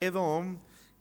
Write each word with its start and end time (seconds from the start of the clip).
Edom 0.00 0.58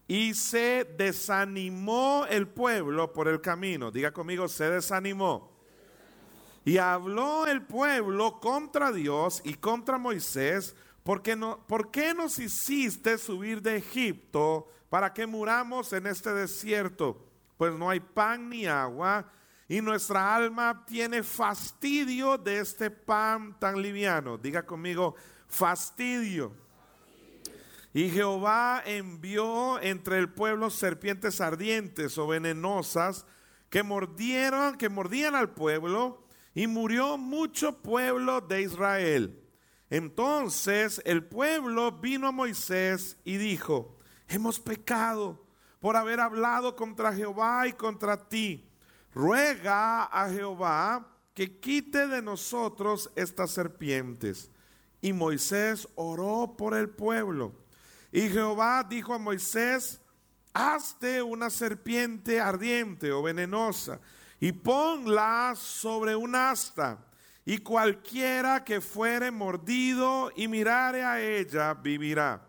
y 0.08 0.34
se 0.34 0.84
desanimó 0.98 2.25
el 2.29 2.48
pueblo 2.48 3.14
por 3.14 3.28
el 3.28 3.40
camino. 3.42 3.92
Diga 3.92 4.12
conmigo, 4.12 4.48
se 4.48 4.70
desanimó. 4.70 5.52
Y 6.66 6.78
habló 6.78 7.48
el 7.48 7.62
pueblo 7.62 8.39
contra 8.39 8.91
Dios 8.91 9.41
y 9.46 9.54
contra 9.54 9.97
Moisés, 9.97 10.75
porque 11.04 11.35
no, 11.35 11.65
¿por 11.67 11.89
qué 11.89 12.13
nos 12.13 12.38
hiciste 12.38 13.17
subir 13.17 13.62
de 13.62 13.77
Egipto 13.77 14.67
para 14.89 15.13
que 15.13 15.25
muramos 15.25 15.93
en 15.93 16.07
este 16.07 16.34
desierto? 16.34 17.25
Pues 17.57 17.73
no 17.73 17.89
hay 17.89 18.00
pan 18.00 18.50
ni 18.50 18.66
agua, 18.66 19.31
y 19.68 19.81
nuestra 19.81 20.36
alma 20.36 20.84
tiene 20.86 21.21
fastidio 21.21 22.38
de 22.38 22.59
este 22.59 22.89
pan 22.89 23.57
tan 23.59 23.79
liviano. 23.79 24.38
Diga 24.38 24.66
conmigo, 24.66 25.16
fastidio. 25.47 26.52
Y 27.93 28.09
Jehová 28.09 28.83
envió 28.85 29.81
entre 29.81 30.19
el 30.19 30.29
pueblo 30.29 30.69
serpientes 30.69 31.41
ardientes 31.41 32.17
o 32.17 32.27
venenosas 32.27 33.25
que 33.70 33.84
mordieron, 33.84 34.77
que 34.77 34.89
mordían 34.89 35.35
al 35.35 35.52
pueblo, 35.52 36.23
y 36.53 36.67
murió 36.67 37.17
mucho 37.17 37.81
pueblo 37.81 38.41
de 38.41 38.63
Israel. 38.63 39.44
Entonces 39.89 41.02
el 41.05 41.23
pueblo 41.23 41.91
vino 41.94 42.27
a 42.27 42.31
Moisés 42.31 43.17
y 43.23 43.38
dijo, 43.38 43.97
hemos 44.27 44.59
pecado 44.59 45.47
por 45.80 45.95
haber 45.95 46.19
hablado 46.19 46.75
contra 46.75 47.13
Jehová 47.13 47.67
y 47.67 47.73
contra 47.73 48.27
ti. 48.27 48.69
Ruega 49.13 50.03
a 50.03 50.30
Jehová 50.30 51.08
que 51.33 51.59
quite 51.59 52.08
de 52.08 52.21
nosotros 52.21 53.09
estas 53.16 53.52
serpientes. 53.52 54.52
Y 55.02 55.13
Moisés 55.13 55.88
oró 55.95 56.55
por 56.58 56.75
el 56.75 56.89
pueblo. 56.89 57.53
Y 58.12 58.30
Jehová 58.30 58.86
dijo 58.88 59.13
a 59.13 59.20
Moisés, 59.20 60.02
hazte 60.54 61.22
una 61.22 61.50
serpiente 61.50 62.41
ardiente 62.41 63.11
o 63.11 63.22
venenosa 63.22 64.00
y 64.39 64.52
ponla 64.52 65.53
sobre 65.56 66.16
un 66.16 66.33
asta, 66.33 67.06
y 67.45 67.59
cualquiera 67.59 68.64
que 68.64 68.80
fuere 68.80 69.31
mordido 69.31 70.31
y 70.36 70.48
mirare 70.48 71.03
a 71.03 71.22
ella 71.22 71.73
vivirá. 71.73 72.48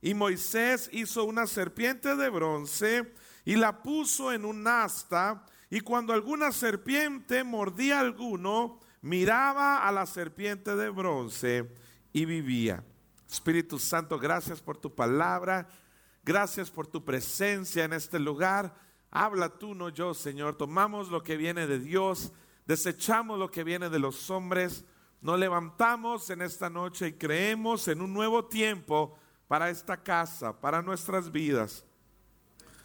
Y 0.00 0.14
Moisés 0.14 0.90
hizo 0.92 1.24
una 1.24 1.46
serpiente 1.46 2.16
de 2.16 2.28
bronce 2.28 3.14
y 3.44 3.56
la 3.56 3.82
puso 3.82 4.32
en 4.32 4.44
un 4.44 4.66
asta, 4.66 5.44
y 5.70 5.80
cuando 5.80 6.12
alguna 6.12 6.52
serpiente 6.52 7.44
mordía 7.44 7.98
a 7.98 8.00
alguno, 8.00 8.80
miraba 9.00 9.86
a 9.86 9.92
la 9.92 10.06
serpiente 10.06 10.76
de 10.76 10.90
bronce 10.90 11.72
y 12.12 12.24
vivía. 12.24 12.84
Espíritu 13.32 13.78
Santo, 13.78 14.18
gracias 14.18 14.60
por 14.60 14.76
tu 14.76 14.94
palabra, 14.94 15.66
gracias 16.22 16.70
por 16.70 16.86
tu 16.86 17.02
presencia 17.02 17.84
en 17.84 17.94
este 17.94 18.18
lugar. 18.18 18.74
Habla 19.10 19.48
tú, 19.48 19.74
no 19.74 19.88
yo, 19.88 20.12
Señor. 20.12 20.56
Tomamos 20.56 21.08
lo 21.08 21.22
que 21.22 21.38
viene 21.38 21.66
de 21.66 21.78
Dios, 21.78 22.30
desechamos 22.66 23.38
lo 23.38 23.50
que 23.50 23.64
viene 23.64 23.88
de 23.88 23.98
los 23.98 24.28
hombres, 24.28 24.84
nos 25.22 25.38
levantamos 25.38 26.28
en 26.28 26.42
esta 26.42 26.68
noche 26.68 27.08
y 27.08 27.12
creemos 27.14 27.88
en 27.88 28.02
un 28.02 28.12
nuevo 28.12 28.44
tiempo 28.44 29.16
para 29.48 29.70
esta 29.70 29.96
casa, 29.96 30.60
para 30.60 30.82
nuestras 30.82 31.32
vidas, 31.32 31.86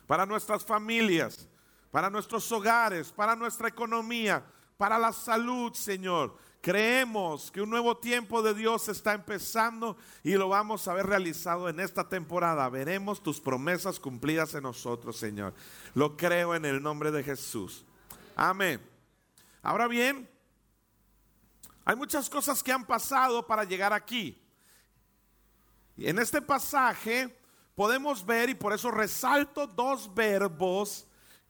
para 0.06 0.26
nuestras 0.26 0.64
familias, 0.64 1.50
para 1.92 2.10
nuestros 2.10 2.50
hogares, 2.54 3.12
para 3.12 3.36
nuestra 3.36 3.68
economía, 3.68 4.46
para 4.78 4.98
la 4.98 5.12
salud, 5.12 5.74
Señor. 5.74 6.38
Creemos 6.62 7.52
que 7.52 7.62
un 7.62 7.70
nuevo 7.70 7.98
tiempo 7.98 8.42
de 8.42 8.54
Dios 8.54 8.90
está 8.90 9.14
empezando 9.14 9.98
y 10.24 10.34
lo 10.34 10.50
vamos 10.50 10.88
a 10.88 10.94
ver 10.94 11.06
realizado 11.06 11.70
en 11.70 11.80
esta 11.80 12.10
temporada. 12.10 12.68
Veremos 12.70 13.24
tus 13.24 13.40
promesas 13.40 14.00
cumplidas 14.00 14.54
en 14.56 14.64
nosotros, 14.64 15.18
Señor. 15.18 15.54
Lo 15.94 16.18
creo 16.18 16.56
en 16.56 16.66
el 16.66 16.82
nombre 16.82 17.12
de 17.12 17.24
Jesús. 17.24 17.86
Amén. 18.36 18.82
Ahora 19.62 19.88
bien, 19.88 20.30
hay 21.86 21.96
muchas 21.96 22.30
cosas 22.30 22.62
que 22.62 22.74
han 22.74 22.86
pasado 22.86 23.48
para 23.48 23.64
llegar 23.64 23.94
aquí. 23.94 24.44
En 25.96 26.20
este 26.20 26.42
pasaje 26.42 27.34
podemos 27.76 28.26
ver, 28.26 28.50
y 28.50 28.56
por 28.56 28.74
eso 28.74 28.92
resalto 28.92 29.68
dos 29.68 30.14
verbos 30.14 31.07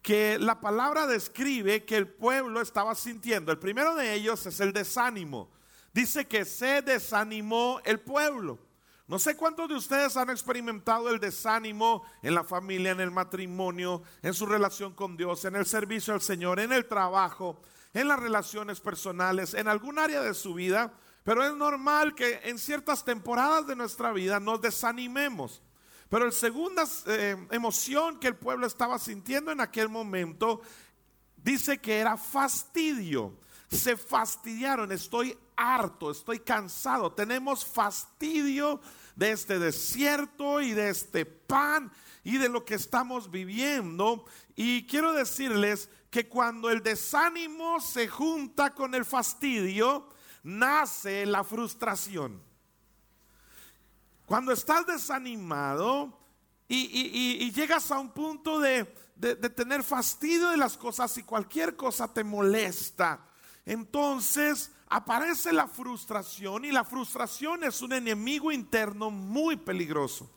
que 0.08 0.40
la 0.40 0.62
palabra 0.62 1.06
describe 1.06 1.84
que 1.84 1.98
el 1.98 2.08
pueblo 2.08 2.62
estaba 2.62 2.96
sintiendo. 2.96 3.52
El 3.52 3.60
primero 3.60 3.94
de 3.94 4.14
ellos 4.14 4.46
es 4.46 4.62
el 4.62 4.72
desánimo. 4.72 5.52
Dice 5.94 6.26
que 6.26 6.46
se 6.46 6.82
desanimó 6.82 7.82
el 7.84 8.00
pueblo. 8.00 8.58
No 9.06 9.20
sé 9.20 9.36
cuántos 9.36 9.68
de 9.68 9.76
ustedes 9.76 10.16
han 10.16 10.30
experimentado 10.30 11.10
el 11.10 11.20
desánimo 11.20 12.06
en 12.22 12.36
la 12.36 12.46
familia, 12.46 12.92
en 12.92 13.02
el 13.02 13.12
matrimonio, 13.12 14.02
en 14.22 14.34
su 14.34 14.46
relación 14.46 14.94
con 14.94 15.18
Dios, 15.18 15.44
en 15.44 15.58
el 15.58 15.66
servicio 15.66 16.14
al 16.14 16.22
Señor, 16.22 16.62
en 16.62 16.72
el 16.72 16.88
trabajo, 16.88 17.60
en 17.94 18.08
las 18.08 18.22
relaciones 18.22 18.80
personales, 18.80 19.56
en 19.56 19.68
algún 19.68 20.00
área 20.00 20.22
de 20.22 20.34
su 20.34 20.54
vida. 20.54 20.94
Pero 21.26 21.44
es 21.44 21.54
normal 21.54 22.16
que 22.16 22.40
en 22.46 22.60
ciertas 22.60 23.04
temporadas 23.04 23.68
de 23.68 23.76
nuestra 23.76 24.14
vida 24.14 24.40
nos 24.40 24.62
desanimemos. 24.62 25.62
Pero 26.10 26.26
la 26.26 26.32
segunda 26.32 26.86
eh, 27.08 27.36
emoción 27.52 28.20
que 28.20 28.28
el 28.28 28.36
pueblo 28.36 28.66
estaba 28.66 28.98
sintiendo 28.98 29.52
en 29.52 29.60
aquel 29.60 29.90
momento 29.90 30.62
dice 31.36 31.80
que 31.80 31.98
era 31.98 32.18
fastidio. 32.18 33.38
Se 33.70 33.98
fastidiaron, 33.98 34.92
estoy 34.94 35.38
harto, 35.58 36.12
estoy 36.12 36.40
cansado, 36.40 37.12
tenemos 37.12 37.66
fastidio 37.66 38.80
de 39.16 39.32
este 39.32 39.60
desierto 39.60 40.62
y 40.62 40.72
de 40.72 40.90
este 40.90 41.26
pan 41.26 41.92
y 42.24 42.38
de 42.38 42.48
lo 42.48 42.64
que 42.64 42.76
estamos 42.76 43.30
viviendo. 43.30 44.24
Y 44.56 44.86
quiero 44.86 45.12
decirles 45.12 45.90
que 46.10 46.30
cuando 46.30 46.70
el 46.70 46.82
desánimo 46.82 47.82
se 47.82 48.08
junta 48.08 48.74
con 48.74 48.96
el 48.96 49.04
fastidio, 49.04 50.08
nace 50.44 51.26
la 51.26 51.44
frustración. 51.44 52.47
Cuando 54.28 54.52
estás 54.52 54.86
desanimado 54.86 56.12
y, 56.68 57.50
llegas 57.54 57.90
a 57.92 57.98
un 57.98 58.12
punto 58.12 58.60
de, 58.60 58.84
tener 59.56 59.84
fastidio 59.84 60.50
de 60.50 60.58
las 60.58 60.76
cosas 60.76 61.18
y 61.18 61.24
cualquier 61.24 61.78
cosa 61.78 62.14
te 62.14 62.26
molesta, 62.26 63.26
entonces 63.66 64.70
aparece 64.90 65.54
la 65.54 65.66
frustración 65.66 66.66
y 66.66 66.74
la 66.74 66.84
frustración 66.84 67.64
es 67.64 67.82
un 67.82 67.94
enemigo 67.94 68.52
interno 68.52 69.10
muy 69.12 69.56
peligroso, 69.56 70.30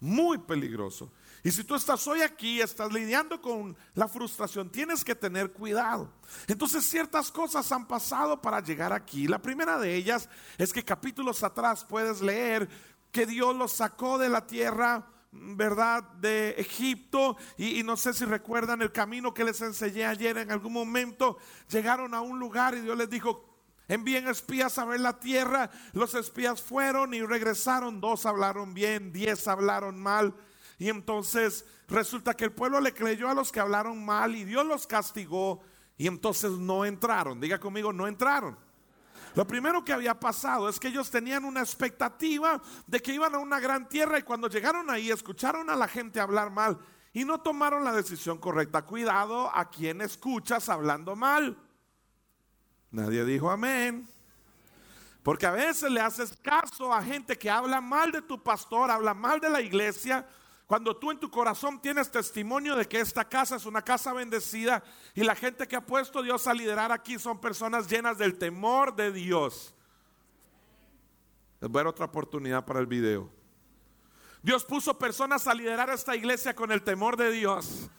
muy 0.00 0.38
peligroso. 0.38 1.12
Y 1.42 1.50
si 1.50 1.62
tú 1.62 1.74
estás 1.74 2.06
hoy 2.06 2.22
aquí, 2.22 2.62
estás 2.62 2.90
lidiando 2.90 3.40
con 3.42 3.76
la 3.94 4.08
frustración, 4.08 4.70
tienes 4.70 5.04
que 5.04 5.14
tener 5.14 5.52
cuidado. 5.52 6.10
Entonces 6.46 6.86
ciertas 6.86 7.30
cosas 7.30 7.70
han 7.70 7.86
pasado 7.86 8.40
para 8.40 8.60
llegar 8.60 8.94
aquí. 8.94 9.28
La 9.28 9.40
primera 9.40 9.78
de 9.78 9.94
ellas 9.94 10.26
es 10.56 10.72
que 10.72 10.82
capítulos 10.82 11.42
atrás 11.42 11.84
puedes 11.84 12.22
leer 12.22 12.68
que 13.12 13.26
Dios 13.26 13.54
los 13.56 13.72
sacó 13.72 14.18
de 14.18 14.28
la 14.28 14.46
tierra, 14.46 15.06
¿verdad? 15.32 16.02
De 16.02 16.50
Egipto. 16.58 17.36
Y, 17.56 17.82
no 17.82 17.96
sé 17.96 18.12
si 18.14 18.24
recuerdan 18.24 18.82
el 18.82 18.92
camino 18.92 19.34
que 19.34 19.44
les 19.44 19.60
enseñé 19.60 20.06
ayer 20.06 20.38
en 20.38 20.50
algún 20.50 20.72
momento. 20.72 21.38
Llegaron 21.68 22.14
a 22.14 22.20
un 22.20 22.38
lugar 22.38 22.74
y 22.74 22.80
Dios 22.80 22.96
les 22.96 23.10
dijo, 23.10 23.44
envíen 23.88 24.28
espías 24.28 24.78
a 24.78 24.84
ver 24.84 25.00
la 25.00 25.18
tierra. 25.18 25.70
Los 25.92 26.14
espías 26.14 26.62
fueron 26.62 27.14
y 27.14 27.22
regresaron. 27.22 28.00
Dos 28.00 28.26
hablaron 28.26 28.74
bien, 28.74 29.12
diez 29.12 29.46
hablaron 29.48 30.00
mal. 30.00 30.34
Y 30.78 30.88
entonces 30.88 31.64
resulta 31.88 32.34
que 32.34 32.44
el 32.44 32.52
pueblo 32.52 32.80
le 32.80 32.94
creyó 32.94 33.28
a 33.28 33.34
los 33.34 33.52
que 33.52 33.60
hablaron 33.60 34.04
mal 34.04 34.34
y 34.34 34.44
Dios 34.44 34.64
los 34.64 34.86
castigó. 34.86 35.60
Y 35.98 36.06
entonces 36.06 36.52
no 36.52 36.86
entraron. 36.86 37.40
Diga 37.40 37.60
conmigo, 37.60 37.92
no 37.92 38.06
entraron. 38.08 38.56
Lo 39.34 39.46
primero 39.46 39.84
que 39.84 39.92
había 39.92 40.18
pasado 40.18 40.68
es 40.68 40.80
que 40.80 40.88
ellos 40.88 41.10
tenían 41.10 41.44
una 41.44 41.60
expectativa 41.60 42.60
de 42.86 43.00
que 43.00 43.14
iban 43.14 43.34
a 43.34 43.38
una 43.38 43.60
gran 43.60 43.88
tierra 43.88 44.18
y 44.18 44.22
cuando 44.22 44.48
llegaron 44.48 44.90
ahí 44.90 45.10
escucharon 45.10 45.70
a 45.70 45.76
la 45.76 45.86
gente 45.86 46.20
hablar 46.20 46.50
mal 46.50 46.78
y 47.12 47.24
no 47.24 47.40
tomaron 47.40 47.84
la 47.84 47.92
decisión 47.92 48.38
correcta. 48.38 48.82
Cuidado 48.82 49.50
a 49.54 49.70
quien 49.70 50.00
escuchas 50.00 50.68
hablando 50.68 51.16
mal. 51.16 51.56
Nadie 52.90 53.24
dijo 53.24 53.50
amén. 53.50 54.08
Porque 55.22 55.46
a 55.46 55.50
veces 55.50 55.90
le 55.90 56.00
haces 56.00 56.36
caso 56.42 56.92
a 56.92 57.02
gente 57.02 57.36
que 57.36 57.50
habla 57.50 57.80
mal 57.80 58.10
de 58.10 58.22
tu 58.22 58.42
pastor, 58.42 58.90
habla 58.90 59.12
mal 59.12 59.38
de 59.38 59.50
la 59.50 59.60
iglesia, 59.60 60.26
cuando 60.70 60.96
tú 60.96 61.10
en 61.10 61.18
tu 61.18 61.28
corazón 61.28 61.82
tienes 61.82 62.12
testimonio 62.12 62.76
de 62.76 62.86
que 62.86 63.00
esta 63.00 63.28
casa 63.28 63.56
es 63.56 63.66
una 63.66 63.82
casa 63.82 64.12
bendecida 64.12 64.84
y 65.16 65.24
la 65.24 65.34
gente 65.34 65.66
que 65.66 65.74
ha 65.74 65.84
puesto 65.84 66.22
Dios 66.22 66.46
a 66.46 66.54
liderar 66.54 66.92
aquí 66.92 67.18
son 67.18 67.40
personas 67.40 67.88
llenas 67.90 68.18
del 68.18 68.38
temor 68.38 68.94
de 68.94 69.10
Dios. 69.10 69.74
Les 71.60 71.68
voy 71.68 71.80
a 71.80 71.82
dar 71.82 71.86
otra 71.88 72.04
oportunidad 72.04 72.64
para 72.64 72.78
el 72.78 72.86
video. 72.86 73.28
Dios 74.44 74.64
puso 74.64 74.96
personas 74.96 75.48
a 75.48 75.54
liderar 75.54 75.90
esta 75.90 76.14
iglesia 76.14 76.54
con 76.54 76.70
el 76.70 76.82
temor 76.82 77.16
de 77.16 77.32
Dios. 77.32 77.90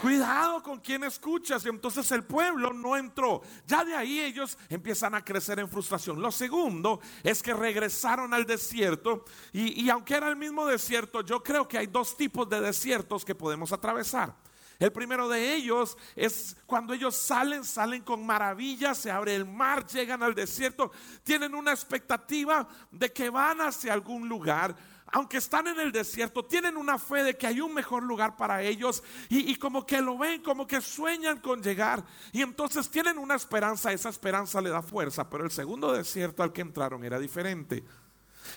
Cuidado 0.00 0.62
con 0.62 0.80
quien 0.80 1.04
escuchas. 1.04 1.64
Y 1.64 1.68
entonces 1.68 2.10
el 2.12 2.24
pueblo 2.24 2.72
no 2.72 2.96
entró. 2.96 3.42
Ya 3.66 3.84
de 3.84 3.94
ahí 3.94 4.20
ellos 4.20 4.58
empiezan 4.68 5.14
a 5.14 5.24
crecer 5.24 5.58
en 5.58 5.68
frustración. 5.68 6.20
Lo 6.20 6.30
segundo 6.30 7.00
es 7.22 7.42
que 7.42 7.54
regresaron 7.54 8.34
al 8.34 8.44
desierto. 8.44 9.24
Y, 9.52 9.84
y 9.84 9.90
aunque 9.90 10.14
era 10.14 10.28
el 10.28 10.36
mismo 10.36 10.66
desierto, 10.66 11.22
yo 11.22 11.42
creo 11.42 11.66
que 11.66 11.78
hay 11.78 11.86
dos 11.86 12.16
tipos 12.16 12.48
de 12.48 12.60
desiertos 12.60 13.24
que 13.24 13.34
podemos 13.34 13.72
atravesar. 13.72 14.34
El 14.78 14.92
primero 14.92 15.28
de 15.28 15.54
ellos 15.54 15.96
es 16.14 16.56
cuando 16.66 16.92
ellos 16.92 17.16
salen, 17.16 17.64
salen 17.64 18.02
con 18.02 18.26
maravillas, 18.26 18.98
se 18.98 19.10
abre 19.10 19.34
el 19.34 19.46
mar, 19.46 19.86
llegan 19.86 20.22
al 20.22 20.34
desierto, 20.34 20.92
tienen 21.22 21.54
una 21.54 21.72
expectativa 21.72 22.68
de 22.90 23.10
que 23.10 23.30
van 23.30 23.62
hacia 23.62 23.94
algún 23.94 24.28
lugar 24.28 24.76
aunque 25.12 25.36
están 25.36 25.66
en 25.68 25.78
el 25.78 25.92
desierto, 25.92 26.44
tienen 26.44 26.76
una 26.76 26.98
fe 26.98 27.22
de 27.22 27.36
que 27.36 27.46
hay 27.46 27.60
un 27.60 27.72
mejor 27.72 28.02
lugar 28.02 28.36
para 28.36 28.62
ellos 28.62 29.02
y, 29.28 29.54
como 29.56 29.86
que 29.86 30.00
lo 30.00 30.18
ven, 30.18 30.42
como 30.42 30.66
que 30.66 30.80
sueñan 30.80 31.38
con 31.40 31.62
llegar. 31.62 32.04
Y 32.32 32.42
entonces 32.42 32.90
tienen 32.90 33.18
una 33.18 33.36
esperanza, 33.36 33.92
esa 33.92 34.08
esperanza 34.08 34.60
le 34.60 34.70
da 34.70 34.82
fuerza, 34.82 35.30
pero 35.30 35.44
el 35.44 35.50
segundo 35.50 35.92
desierto 35.92 36.42
al 36.42 36.52
que 36.52 36.62
entraron 36.62 37.04
era 37.04 37.18
diferente. 37.18 37.84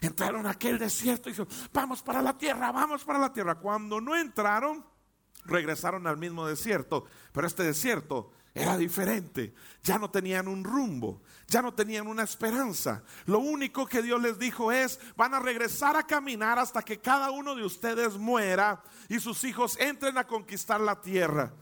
Entraron 0.01 0.45
a 0.47 0.51
aquel 0.51 0.79
desierto 0.79 1.29
y 1.29 1.33
dijeron, 1.33 1.51
vamos 1.71 2.01
para 2.01 2.21
la 2.21 2.37
tierra, 2.37 2.71
vamos 2.71 3.03
para 3.03 3.19
la 3.19 3.31
tierra. 3.31 3.55
Cuando 3.55 4.01
no 4.01 4.15
entraron, 4.15 4.85
regresaron 5.45 6.07
al 6.07 6.17
mismo 6.17 6.47
desierto, 6.47 7.05
pero 7.31 7.47
este 7.47 7.63
desierto 7.63 8.31
era 8.53 8.77
diferente. 8.77 9.53
Ya 9.83 9.97
no 9.97 10.09
tenían 10.09 10.47
un 10.47 10.63
rumbo, 10.63 11.21
ya 11.47 11.61
no 11.61 11.73
tenían 11.73 12.07
una 12.07 12.23
esperanza. 12.23 13.03
Lo 13.25 13.39
único 13.39 13.85
que 13.85 14.01
Dios 14.01 14.21
les 14.21 14.39
dijo 14.39 14.71
es, 14.71 14.99
van 15.15 15.33
a 15.33 15.39
regresar 15.39 15.95
a 15.95 16.05
caminar 16.05 16.59
hasta 16.59 16.81
que 16.81 16.99
cada 16.99 17.31
uno 17.31 17.55
de 17.55 17.63
ustedes 17.63 18.17
muera 18.17 18.81
y 19.07 19.19
sus 19.19 19.43
hijos 19.43 19.77
entren 19.79 20.17
a 20.17 20.27
conquistar 20.27 20.81
la 20.81 20.99
tierra. 21.01 21.53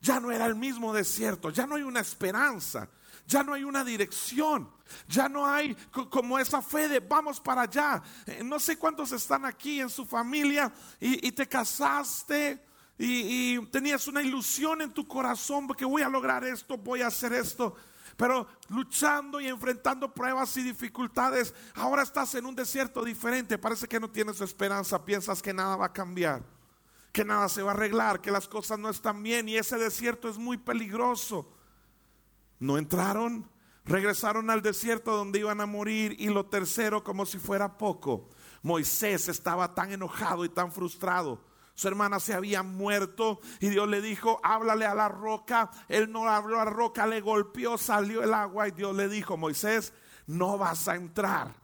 Ya 0.00 0.20
no 0.20 0.30
era 0.30 0.46
el 0.46 0.54
mismo 0.54 0.92
desierto, 0.92 1.50
ya 1.50 1.66
no 1.66 1.74
hay 1.74 1.82
una 1.82 2.00
esperanza, 2.00 2.88
ya 3.26 3.42
no 3.42 3.52
hay 3.52 3.64
una 3.64 3.84
dirección, 3.84 4.70
ya 5.08 5.28
no 5.28 5.46
hay 5.46 5.74
como 6.10 6.38
esa 6.38 6.62
fe 6.62 6.88
de 6.88 7.00
vamos 7.00 7.40
para 7.40 7.62
allá. 7.62 8.02
Eh, 8.26 8.42
no 8.44 8.60
sé 8.60 8.78
cuántos 8.78 9.10
están 9.12 9.44
aquí 9.44 9.80
en 9.80 9.90
su 9.90 10.06
familia 10.06 10.72
y, 11.00 11.26
y 11.26 11.32
te 11.32 11.48
casaste 11.48 12.67
y, 12.98 13.64
tenías 13.66 14.08
una 14.08 14.22
ilusión 14.22 14.82
en 14.82 14.92
tu 14.92 15.06
corazón 15.06 15.68
porque 15.68 15.84
voy 15.84 16.02
a 16.02 16.08
lograr 16.08 16.42
esto, 16.42 16.76
voy 16.76 17.02
a 17.02 17.06
hacer 17.06 17.32
esto. 17.32 17.76
Pero 18.16 18.48
luchando 18.68 19.40
y 19.40 19.46
enfrentando 19.46 20.12
pruebas 20.12 20.56
y 20.56 20.62
dificultades, 20.64 21.54
ahora 21.74 22.02
estás 22.02 22.34
en 22.34 22.46
un 22.46 22.56
desierto 22.56 23.04
diferente. 23.04 23.56
Parece 23.56 23.86
que 23.86 24.00
no 24.00 24.10
tienes 24.10 24.40
esperanza, 24.40 25.04
piensas 25.04 25.40
que 25.40 25.54
nada 25.54 25.76
va 25.76 25.86
a 25.86 25.92
cambiar, 25.92 26.42
que 27.12 27.24
nada 27.24 27.48
se 27.48 27.62
va 27.62 27.70
a 27.70 27.74
arreglar, 27.74 28.20
que 28.20 28.32
las 28.32 28.48
cosas 28.48 28.80
no 28.80 28.90
están 28.90 29.22
bien 29.22 29.48
y 29.48 29.56
ese 29.56 29.78
desierto 29.78 30.28
es 30.28 30.36
muy 30.36 30.56
peligroso. 30.56 31.48
No 32.58 32.76
entraron, 32.76 33.48
regresaron 33.84 34.50
al 34.50 34.62
desierto 34.62 35.16
donde 35.16 35.38
iban 35.38 35.60
a 35.60 35.66
morir 35.66 36.16
y 36.18 36.26
lo 36.26 36.46
tercero, 36.46 37.04
como 37.04 37.24
si 37.24 37.38
fuera 37.38 37.78
poco, 37.78 38.28
Moisés 38.62 39.28
estaba 39.28 39.76
tan 39.76 39.92
enojado 39.92 40.44
y 40.44 40.48
tan 40.48 40.72
frustrado 40.72 41.46
su 41.78 41.86
hermana 41.86 42.18
se 42.18 42.34
había 42.34 42.64
muerto 42.64 43.38
y 43.60 43.68
Dios 43.68 43.88
le 43.88 44.00
dijo, 44.00 44.40
háblale 44.42 44.84
a 44.84 44.96
la 44.96 45.08
roca. 45.08 45.70
Él 45.86 46.10
no 46.10 46.28
habló 46.28 46.60
a 46.60 46.64
la 46.64 46.70
roca, 46.72 47.06
le 47.06 47.20
golpeó, 47.20 47.78
salió 47.78 48.24
el 48.24 48.34
agua 48.34 48.66
y 48.66 48.72
Dios 48.72 48.96
le 48.96 49.08
dijo, 49.08 49.36
Moisés, 49.36 49.92
no 50.26 50.58
vas 50.58 50.88
a 50.88 50.96
entrar. 50.96 51.54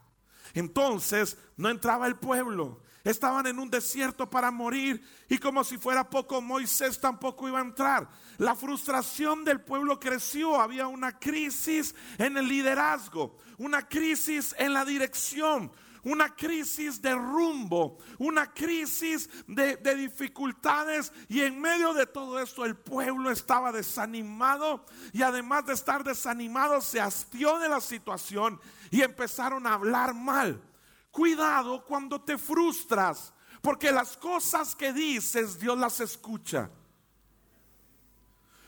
Entonces 0.53 1.37
no 1.57 1.67
entraba 1.67 2.07
el 2.07 2.15
pueblo. 2.15 2.81
Estaban 3.03 3.45
en 3.47 3.59
un 3.59 3.69
desierto 3.69 4.29
para 4.29 4.51
morir 4.51 5.05
y 5.27 5.37
como 5.37 5.65
si 5.65 5.77
fuera 5.77 6.09
poco, 6.09 6.41
Moisés 6.41 7.01
tampoco 7.01 7.49
iba 7.49 7.59
a 7.59 7.63
entrar. 7.63 8.07
La 8.37 8.55
frustración 8.55 9.43
del 9.43 9.59
pueblo 9.59 9.99
creció, 9.99 10.61
había 10.61 10.87
una 10.87 11.19
crisis 11.19 11.93
en 12.17 12.37
el 12.37 12.47
liderazgo, 12.47 13.35
una 13.57 13.85
crisis 13.85 14.55
en 14.57 14.71
la 14.71 14.85
dirección, 14.85 15.73
una 16.05 16.33
crisis 16.33 17.01
de 17.01 17.13
rumbo, 17.13 17.97
una 18.19 18.53
crisis 18.53 19.29
de, 19.47 19.75
dificultades 19.95 21.11
y 21.27 21.41
en 21.41 21.59
medio 21.59 21.93
de 21.93 22.05
todo 22.05 22.39
esto 22.39 22.63
el 22.63 22.75
pueblo 22.75 23.31
estaba 23.31 23.71
desanimado 23.71 24.85
y 25.11 25.23
además 25.23 25.65
de 25.65 25.73
estar 25.73 26.03
desanimado 26.03 26.79
se 26.79 27.01
hastió 27.01 27.57
de 27.59 27.69
la 27.69 27.81
situación 27.81 28.59
y 28.91 29.01
empezaron 29.01 29.65
a 29.65 29.73
hablar 29.73 30.13
mal. 30.13 30.61
Cuidado 31.09 31.83
cuando 31.85 32.21
te 32.21 32.37
frustras, 32.37 33.33
porque 33.61 33.91
las 33.91 34.15
cosas 34.15 34.75
que 34.75 34.93
dices 34.93 35.59
Dios 35.59 35.77
las 35.77 35.99
escucha. 35.99 36.69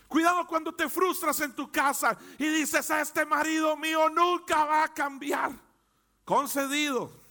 Cuidado 0.07 0.47
cuando 0.47 0.73
te 0.73 0.89
frustras 0.89 1.39
en 1.41 1.53
tu 1.53 1.71
casa 1.71 2.17
y 2.39 2.47
dices 2.47 2.89
a 2.89 3.01
este 3.01 3.25
marido 3.25 3.77
mío 3.77 4.09
nunca 4.09 4.65
va 4.65 4.85
a 4.85 4.93
cambiar. 4.93 5.51
Concedido. 6.25 7.26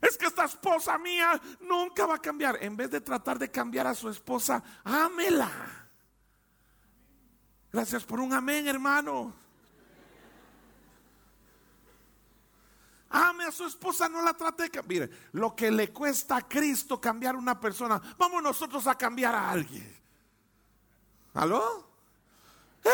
Es 0.00 0.16
que 0.16 0.26
esta 0.26 0.44
esposa 0.44 0.96
mía 0.98 1.40
nunca 1.60 2.06
va 2.06 2.16
a 2.16 2.22
cambiar. 2.22 2.62
En 2.62 2.76
vez 2.76 2.90
de 2.90 3.00
tratar 3.00 3.38
de 3.38 3.50
cambiar 3.50 3.86
a 3.86 3.94
su 3.94 4.08
esposa, 4.08 4.62
ámela. 4.84 5.50
Gracias 7.72 8.04
por 8.04 8.20
un 8.20 8.32
amén, 8.32 8.68
hermano. 8.68 9.34
Ame 13.10 13.44
a 13.44 13.52
su 13.52 13.64
esposa, 13.64 14.08
no 14.08 14.22
la 14.22 14.34
trate 14.34 14.64
de 14.64 14.70
cambiar. 14.70 15.08
Mire, 15.08 15.18
lo 15.32 15.56
que 15.56 15.70
le 15.70 15.92
cuesta 15.92 16.36
a 16.36 16.48
Cristo 16.48 17.00
cambiar 17.00 17.34
a 17.34 17.38
una 17.38 17.58
persona, 17.58 18.00
vamos 18.18 18.42
nosotros 18.42 18.86
a 18.86 18.96
cambiar 18.96 19.34
a 19.34 19.50
alguien. 19.50 19.96
¿Aló? 21.34 21.87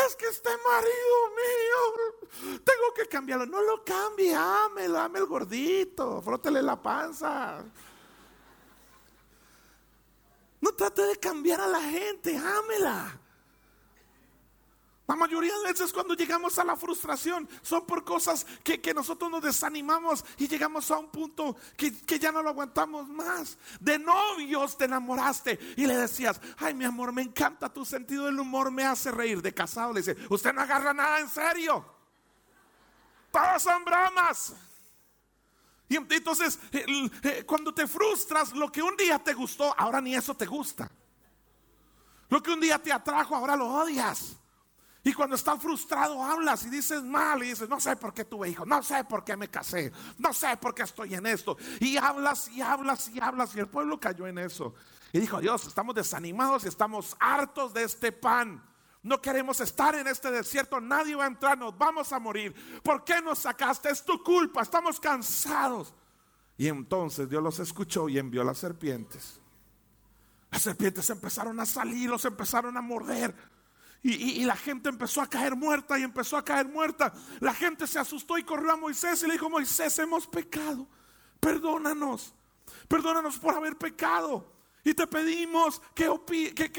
Es 0.03 0.15
que 0.15 0.25
este 0.27 0.49
marido 0.49 1.29
mío, 1.29 2.59
tengo 2.65 2.93
que 2.95 3.07
cambiarlo. 3.07 3.45
No 3.45 3.61
lo 3.61 3.83
cambie, 3.83 4.35
ámelo, 4.35 4.99
ame 4.99 5.19
el 5.19 5.25
gordito, 5.25 6.21
frótele 6.21 6.61
la 6.61 6.81
panza. 6.81 7.63
No 10.59 10.73
trate 10.73 11.03
de 11.03 11.15
cambiar 11.17 11.61
a 11.61 11.67
la 11.67 11.81
gente, 11.81 12.35
ámela. 12.37 13.19
La 15.07 15.15
mayoría 15.15 15.55
de 15.59 15.71
veces 15.71 15.93
cuando 15.93 16.15
llegamos 16.15 16.57
a 16.57 16.63
la 16.63 16.75
frustración 16.75 17.47
son 17.61 17.85
por 17.85 18.03
cosas 18.03 18.43
que, 18.63 18.93
nosotros 18.93 19.29
nos 19.29 19.43
desanimamos 19.43 20.25
y 20.37 20.47
llegamos 20.47 20.89
a 20.89 20.97
un 20.97 21.09
punto 21.09 21.55
que, 21.77 21.95
que, 22.05 22.17
ya 22.17 22.31
no 22.31 22.41
lo 22.41 22.49
aguantamos 22.49 23.07
más. 23.07 23.57
De 23.79 23.99
novios 23.99 24.75
te 24.75 24.85
enamoraste 24.85 25.59
y 25.77 25.85
le 25.85 25.95
decías, 25.95 26.41
ay 26.57 26.73
mi 26.73 26.85
amor, 26.85 27.13
me 27.13 27.21
encanta 27.21 27.71
tu 27.71 27.85
sentido 27.85 28.25
del 28.25 28.39
humor, 28.39 28.71
me 28.71 28.83
hace 28.83 29.11
reír. 29.11 29.43
De 29.43 29.53
casado 29.53 29.93
le 29.93 29.99
dice, 29.99 30.17
usted 30.29 30.53
no 30.53 30.61
agarra 30.61 30.91
nada 30.91 31.19
en 31.19 31.29
serio. 31.29 31.85
Todos 33.29 33.61
son 33.61 33.85
bromas. 33.85 34.53
Y 35.87 35.97
entonces 35.97 36.57
eh, 36.71 37.43
cuando 37.45 37.75
te 37.75 37.85
frustras, 37.85 38.53
lo 38.53 38.71
que 38.71 38.81
un 38.81 38.97
día 38.97 39.19
te 39.19 39.35
gustó, 39.35 39.71
ahora 39.77 40.01
ni 40.01 40.15
eso 40.15 40.35
te 40.35 40.47
gusta. 40.47 40.89
Lo 42.29 42.41
que 42.41 42.49
un 42.49 42.59
día 42.59 42.81
te 42.81 42.91
atrajo, 42.91 43.35
ahora 43.35 43.55
lo 43.55 43.67
odias. 43.67 44.35
Y 45.05 45.13
cuando 45.13 45.35
estás 45.35 45.61
frustrado 45.61 46.21
hablas 46.23 46.65
y 46.65 46.69
dices 46.71 47.03
mal 47.03 47.43
y 47.43 47.49
dices, 47.49 47.69
no 47.69 47.79
sé 47.79 47.95
por 47.95 48.11
qué 48.11 48.25
tuve 48.25 48.49
hijos, 48.49 48.65
no 48.65 48.81
sé 48.81 49.03
por 49.03 49.23
qué 49.23 49.37
me 49.37 49.49
casé, 49.49 49.91
no 50.17 50.33
sé 50.33 50.57
por 50.57 50.73
qué 50.73 50.81
estoy 50.81 51.13
en 51.13 51.27
esto. 51.27 51.57
Y 51.79 51.95
hablas 51.97 52.49
y 52.49 52.59
hablas 52.59 53.07
y 53.09 53.21
hablas 53.21 53.55
y 53.55 53.59
el 53.59 53.67
pueblo 53.67 53.99
cayó 53.99 54.25
en 54.25 54.39
eso. 54.39 54.73
Y 55.13 55.19
dijo, 55.19 55.39
Dios, 55.39 55.67
estamos 55.67 55.93
desanimados 55.93 56.65
y 56.65 56.69
estamos 56.69 57.15
hartos 57.19 57.71
de 57.71 57.83
este 57.83 58.11
pan. 58.11 58.63
No 59.03 59.21
queremos 59.21 59.59
estar 59.59 59.93
en 59.93 60.07
este 60.07 60.31
desierto, 60.31 60.81
nadie 60.81 61.13
va 61.13 61.25
a 61.25 61.27
entrar, 61.27 61.55
nos 61.55 61.77
vamos 61.77 62.11
a 62.11 62.17
morir. 62.17 62.55
¿Por 62.81 63.03
qué 63.03 63.21
nos 63.21 63.37
sacaste? 63.37 63.91
Es 63.91 64.03
tu 64.03 64.23
culpa, 64.23 64.63
estamos 64.63 64.99
cansados. 64.99 65.93
Y 66.57 66.67
entonces 66.67 67.29
Dios 67.29 67.43
los 67.43 67.59
escuchó 67.59 68.09
y 68.09 68.17
envió 68.17 68.43
las 68.43 68.57
serpientes. 68.57 69.39
Las 70.49 70.63
serpientes 70.63 71.07
empezaron 71.11 71.59
a 71.59 71.67
salir, 71.67 72.09
los 72.09 72.25
empezaron 72.25 72.75
a 72.75 72.81
morder. 72.81 73.53
Y, 74.07 74.45
la 74.45 74.55
gente 74.55 74.89
empezó 74.89 75.19
a 75.19 75.27
caer 75.27 75.55
muerta 75.55 75.97
y 75.97 76.03
empezó 76.03 76.37
a 76.37 76.45
caer 76.45 76.67
muerta. 76.67 77.11
La 77.39 77.55
gente 77.55 77.87
se 77.87 77.97
asustó 77.97 78.37
y 78.37 78.43
corrió 78.43 78.71
a 78.71 78.75
Moisés 78.77 79.23
y 79.23 79.25
le 79.25 79.33
dijo, 79.33 79.49
Moisés, 79.49 79.97
hemos 79.97 80.27
pecado. 80.27 80.87
Perdónanos. 81.39 82.35
Perdónanos 82.87 83.39
por 83.39 83.55
haber 83.55 83.75
pecado. 83.79 84.53
Y 84.83 84.93
te 84.93 85.07
pedimos 85.07 85.81
que, 85.95 86.07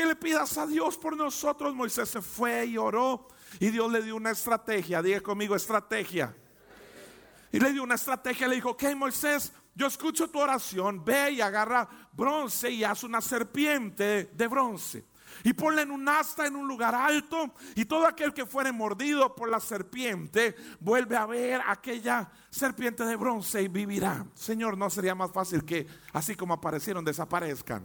le 0.07 0.15
pidas 0.15 0.57
a 0.57 0.69
Dios 0.69 0.97
por 0.99 1.17
nosotros. 1.17 1.75
Moisés 1.75 2.09
se 2.11 2.23
fue 2.23 2.67
y 2.67 2.79
oró. 2.79 3.27
Y 3.59 3.71
Dios 3.71 3.91
le 3.91 4.03
dio 4.03 4.15
una 4.15 4.31
estrategia. 4.31 5.03
Diga 5.03 5.21
conmigo, 5.21 5.57
estrategia. 5.57 6.33
Y 7.51 7.59
le 7.59 7.73
dio 7.73 7.83
una 7.83 7.97
estrategia. 7.97 8.47
Le 8.47 8.55
dijo, 8.55 8.71
ok, 8.71 8.85
Moisés, 8.95 9.53
yo 9.75 9.89
escucho 9.89 10.31
tu 10.31 10.39
oración. 10.39 11.05
Ve 11.05 11.33
y 11.33 11.41
agarra 11.41 11.89
bronce 12.13 12.71
y 12.71 12.85
haz 12.85 13.03
una 13.03 13.21
serpiente 13.21 14.31
de 14.33 14.47
bronce 14.47 15.16
y 15.45 15.53
ponle 15.53 15.83
en 15.83 15.91
un 15.91 16.09
asta 16.09 16.47
en 16.47 16.57
un 16.57 16.67
lugar 16.67 16.95
alto 16.95 17.55
y 17.75 17.85
todo 17.85 18.07
aquel 18.07 18.33
que 18.33 18.47
fuere 18.47 18.73
mordido 18.73 19.35
por 19.35 19.49
la 19.49 19.61
serpiente 19.61 20.55
vuelve 20.81 21.17
a 21.17 21.27
ver 21.27 21.61
aquella 21.67 22.31
serpiente 22.51 23.05
de 23.05 23.17
bronce 23.17 23.63
y 23.63 23.69
vivirá. 23.69 24.27
Señor, 24.35 24.77
¿no 24.77 24.91
sería 24.91 25.15
más 25.15 25.33
fácil 25.33 25.65
que 25.65 25.87
así 26.13 26.35
como 26.35 26.55
aparecieron 26.55 27.05
desaparezcan? 27.05 27.83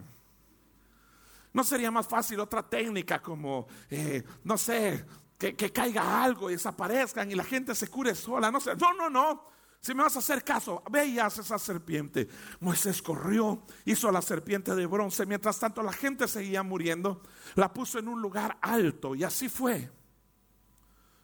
¿No 1.53 1.63
sería 1.63 1.91
más 1.91 2.07
fácil 2.07 2.39
otra 2.39 2.63
técnica 2.63 3.21
como, 3.21 3.67
eh, 3.89 4.23
no 4.43 4.57
sé, 4.57 5.05
que, 5.37 5.55
que, 5.55 5.71
caiga 5.71 6.23
algo 6.23 6.49
y 6.49 6.53
desaparezcan 6.53 7.29
y 7.29 7.35
la 7.35 7.43
gente 7.43 7.75
se 7.75 7.87
cure 7.87 8.15
sola? 8.15 8.51
No 8.51 8.61
sé, 8.61 8.75
no, 8.75 8.93
no, 8.93 9.09
no. 9.09 9.51
Si 9.81 9.95
me 9.95 10.03
vas 10.03 10.15
a 10.15 10.19
hacer 10.19 10.43
caso, 10.43 10.83
ve 10.91 11.07
y 11.07 11.17
haz 11.17 11.39
esa 11.39 11.57
serpiente. 11.57 12.29
Moisés 12.59 13.01
corrió, 13.01 13.63
hizo 13.85 14.11
la 14.11 14.21
serpiente 14.21 14.75
de 14.75 14.85
bronce. 14.85 15.25
Mientras 15.25 15.57
tanto 15.57 15.81
la 15.81 15.91
gente 15.91 16.27
seguía 16.27 16.61
muriendo. 16.61 17.23
La 17.55 17.73
puso 17.73 17.97
en 17.97 18.07
un 18.07 18.21
lugar 18.21 18.59
alto 18.61 19.15
y 19.15 19.23
así 19.23 19.49
fue. 19.49 19.89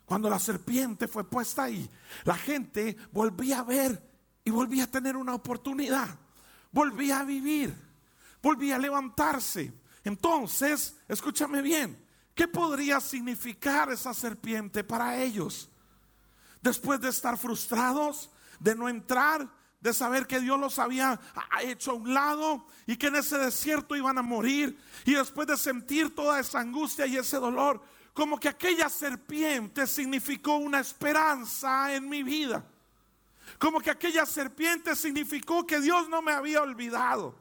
Cuando 0.06 0.28
la 0.28 0.40
serpiente 0.40 1.08
fue 1.08 1.30
puesta 1.30 1.64
ahí, 1.64 1.88
la 2.24 2.36
gente 2.36 2.98
volvía 3.12 3.60
a 3.60 3.64
ver 3.64 4.02
y 4.44 4.50
volvía 4.50 4.86
a 4.86 4.92
tener 4.92 5.16
una 5.16 5.36
oportunidad. 5.36 6.18
Volvía 6.72 7.20
a 7.20 7.26
vivir, 7.26 7.76
volvía 8.42 8.78
a 8.78 8.80
levantarse. 8.80 9.72
Entonces, 10.04 10.96
escúchame 11.08 11.62
bien, 11.62 12.04
¿qué 12.34 12.48
podría 12.48 13.02
significar 13.02 13.92
esa 13.92 14.14
serpiente 14.14 14.84
para 14.84 15.22
ellos? 15.22 15.70
Después 16.62 17.02
de 17.02 17.10
estar 17.10 17.38
frustrados, 17.38 18.32
de 18.60 18.76
no 18.76 18.90
entrar, 18.90 19.48
de 19.80 19.94
saber 19.94 20.26
que 20.26 20.40
Dios 20.40 20.60
los 20.60 20.80
había 20.80 21.20
hecho 21.62 21.92
a 21.92 21.96
un 21.96 22.14
lado 22.14 22.66
y 22.86 22.98
que 22.98 23.08
en 23.08 23.18
ese 23.18 23.38
desierto 23.38 23.96
iban 23.96 24.18
a 24.18 24.22
morir. 24.22 24.78
Y 25.06 25.14
después 25.14 25.48
de 25.48 25.58
sentir 25.58 26.14
toda 26.16 26.40
esa 26.40 26.60
angustia 26.60 27.06
y 27.06 27.18
ese 27.18 27.38
dolor, 27.38 27.82
como 28.14 28.40
que 28.40 28.50
aquella 28.50 28.90
serpiente 28.90 29.86
significó 29.86 30.56
una 30.56 30.80
esperanza 30.80 31.94
en 31.94 32.10
mi 32.10 32.24
vida. 32.24 32.66
Como 33.60 33.80
que 33.80 33.92
aquella 33.92 34.26
serpiente 34.26 34.96
significó 34.96 35.66
que 35.66 35.80
Dios 35.80 36.10
no 36.10 36.22
me 36.22 36.32
había 36.32 36.62
olvidado. 36.62 37.36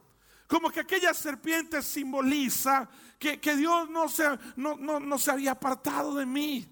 Como 0.47 0.69
que 0.69 0.79
aquella 0.79 1.13
serpiente 1.13 1.81
simboliza 1.81 2.87
que, 3.19 3.37
Dios 3.57 3.89
no 3.89 4.07
se, 4.07 4.37
no, 4.55 4.77
no 4.77 5.17
se 5.17 5.31
había 5.31 5.51
apartado 5.51 6.15
de 6.15 6.25
mí 6.25 6.67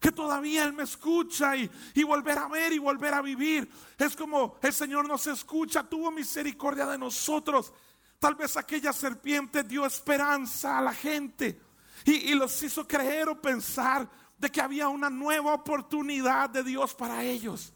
que 0.00 0.12
todavía 0.12 0.64
Él 0.64 0.72
me 0.72 0.84
escucha 0.84 1.56
y, 1.56 1.70
volver 2.04 2.38
a 2.38 2.48
ver 2.48 2.72
y 2.72 2.78
volver 2.78 3.14
a 3.14 3.22
vivir. 3.22 3.68
Es 3.98 4.14
como 4.14 4.56
el 4.62 4.72
Señor 4.72 5.08
nos 5.08 5.26
escucha, 5.26 5.82
tuvo 5.82 6.10
misericordia 6.10 6.86
de 6.86 6.98
nosotros. 6.98 7.72
Tal 8.18 8.34
vez 8.34 8.56
aquella 8.56 8.92
serpiente 8.92 9.62
dio 9.62 9.84
esperanza 9.84 10.78
a 10.78 10.82
la 10.82 10.92
gente 10.92 11.60
y, 12.04 12.30
y 12.30 12.34
los 12.34 12.62
hizo 12.62 12.86
creer 12.86 13.28
o 13.28 13.40
pensar 13.40 14.08
de 14.38 14.50
que 14.50 14.60
había 14.60 14.88
una 14.88 15.10
nueva 15.10 15.54
oportunidad 15.54 16.50
de 16.50 16.62
Dios 16.62 16.94
para 16.94 17.24
ellos. 17.24 17.72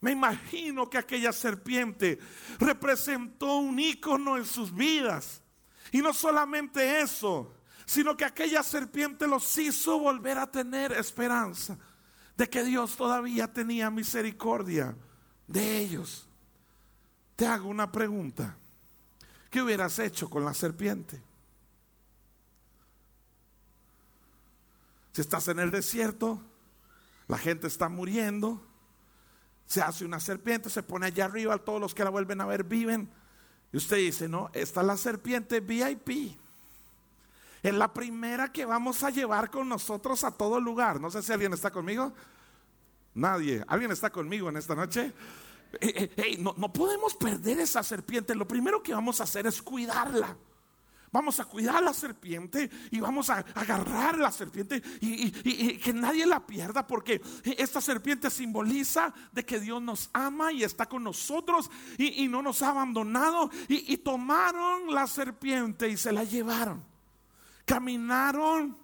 Me 0.00 0.10
imagino 0.10 0.90
que 0.90 0.98
aquella 0.98 1.32
serpiente 1.32 2.18
representó 2.58 3.56
un 3.56 3.78
icono 3.78 4.36
en 4.36 4.44
sus 4.44 4.74
vidas. 4.74 5.40
Y 5.92 5.98
no 5.98 6.12
solamente 6.12 7.00
eso, 7.00 7.54
sino 7.86 8.16
que 8.16 8.24
aquella 8.24 8.62
serpiente 8.62 9.26
los 9.26 9.56
hizo 9.58 9.98
volver 9.98 10.38
a 10.38 10.50
tener 10.50 10.92
esperanza 10.92 11.78
de 12.36 12.48
que 12.48 12.64
Dios 12.64 12.96
todavía 12.96 13.52
tenía 13.52 13.90
misericordia 13.90 14.96
de 15.46 15.78
ellos. 15.78 16.26
Te 17.36 17.46
hago 17.46 17.68
una 17.68 17.90
pregunta. 17.90 18.56
¿Qué 19.50 19.62
hubieras 19.62 19.98
hecho 19.98 20.28
con 20.28 20.44
la 20.44 20.54
serpiente? 20.54 21.22
Si 25.12 25.20
estás 25.20 25.46
en 25.48 25.60
el 25.60 25.70
desierto, 25.70 26.42
la 27.28 27.38
gente 27.38 27.68
está 27.68 27.88
muriendo, 27.88 28.66
se 29.66 29.80
hace 29.80 30.04
una 30.04 30.18
serpiente, 30.18 30.70
se 30.70 30.82
pone 30.82 31.06
allá 31.06 31.26
arriba, 31.26 31.56
todos 31.58 31.80
los 31.80 31.94
que 31.94 32.02
la 32.02 32.10
vuelven 32.10 32.40
a 32.40 32.46
ver 32.46 32.64
viven. 32.64 33.10
Y 33.72 33.76
usted 33.76 33.98
dice, 33.98 34.28
no, 34.28 34.50
esta 34.52 34.80
es 34.80 34.86
la 34.86 34.96
serpiente 34.96 35.60
VIP. 35.60 36.36
Es 37.64 37.72
la 37.72 37.94
primera 37.94 38.52
que 38.52 38.66
vamos 38.66 39.02
a 39.04 39.08
llevar 39.08 39.50
con 39.50 39.66
nosotros 39.70 40.22
a 40.22 40.30
todo 40.30 40.60
lugar. 40.60 41.00
No 41.00 41.10
sé 41.10 41.22
si 41.22 41.32
alguien 41.32 41.54
está 41.54 41.70
conmigo. 41.70 42.12
Nadie. 43.14 43.64
¿Alguien 43.66 43.90
está 43.90 44.10
conmigo 44.10 44.50
en 44.50 44.58
esta 44.58 44.74
noche? 44.74 45.14
Eh, 45.80 46.10
eh, 46.14 46.36
no, 46.38 46.54
podemos 46.70 47.14
perder 47.14 47.60
esa 47.60 47.82
serpiente. 47.82 48.34
Lo 48.34 48.46
primero 48.46 48.82
que 48.82 48.92
vamos 48.92 49.18
a 49.18 49.24
hacer 49.24 49.46
es 49.46 49.62
cuidarla. 49.62 50.36
Vamos 51.10 51.40
a 51.40 51.46
cuidar 51.46 51.82
la 51.82 51.94
serpiente 51.94 52.68
y 52.90 53.00
vamos 53.00 53.30
a 53.30 53.38
agarrar 53.54 54.18
la 54.18 54.30
serpiente 54.30 54.82
y, 55.00 55.30
que 55.78 55.94
nadie 55.94 56.26
la 56.26 56.44
pierda 56.44 56.86
porque 56.86 57.22
esta 57.44 57.80
serpiente 57.80 58.28
simboliza 58.28 59.14
de 59.32 59.42
que 59.46 59.58
Dios 59.58 59.80
nos 59.80 60.10
ama 60.12 60.52
y 60.52 60.64
está 60.64 60.84
con 60.84 61.02
nosotros 61.02 61.70
y, 61.96 62.28
no 62.28 62.42
nos 62.42 62.60
ha 62.60 62.70
abandonado. 62.70 63.50
y 63.68 63.96
tomaron 63.96 64.94
la 64.94 65.06
serpiente 65.06 65.88
y 65.88 65.96
se 65.96 66.12
la 66.12 66.24
llevaron. 66.24 66.93
Caminaron 67.64 68.78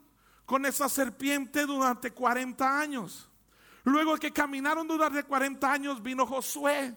con 0.47 0.67
esa 0.67 0.89
serpiente 0.89 1.67
durante 1.67 2.11
40 2.11 2.81
años. 2.81 3.31
Luego 3.85 4.17
que 4.17 4.33
caminaron 4.33 4.87
durante 4.87 5.23
40 5.23 5.73
años 5.73 6.03
vino 6.03 6.27
Josué. 6.27 6.97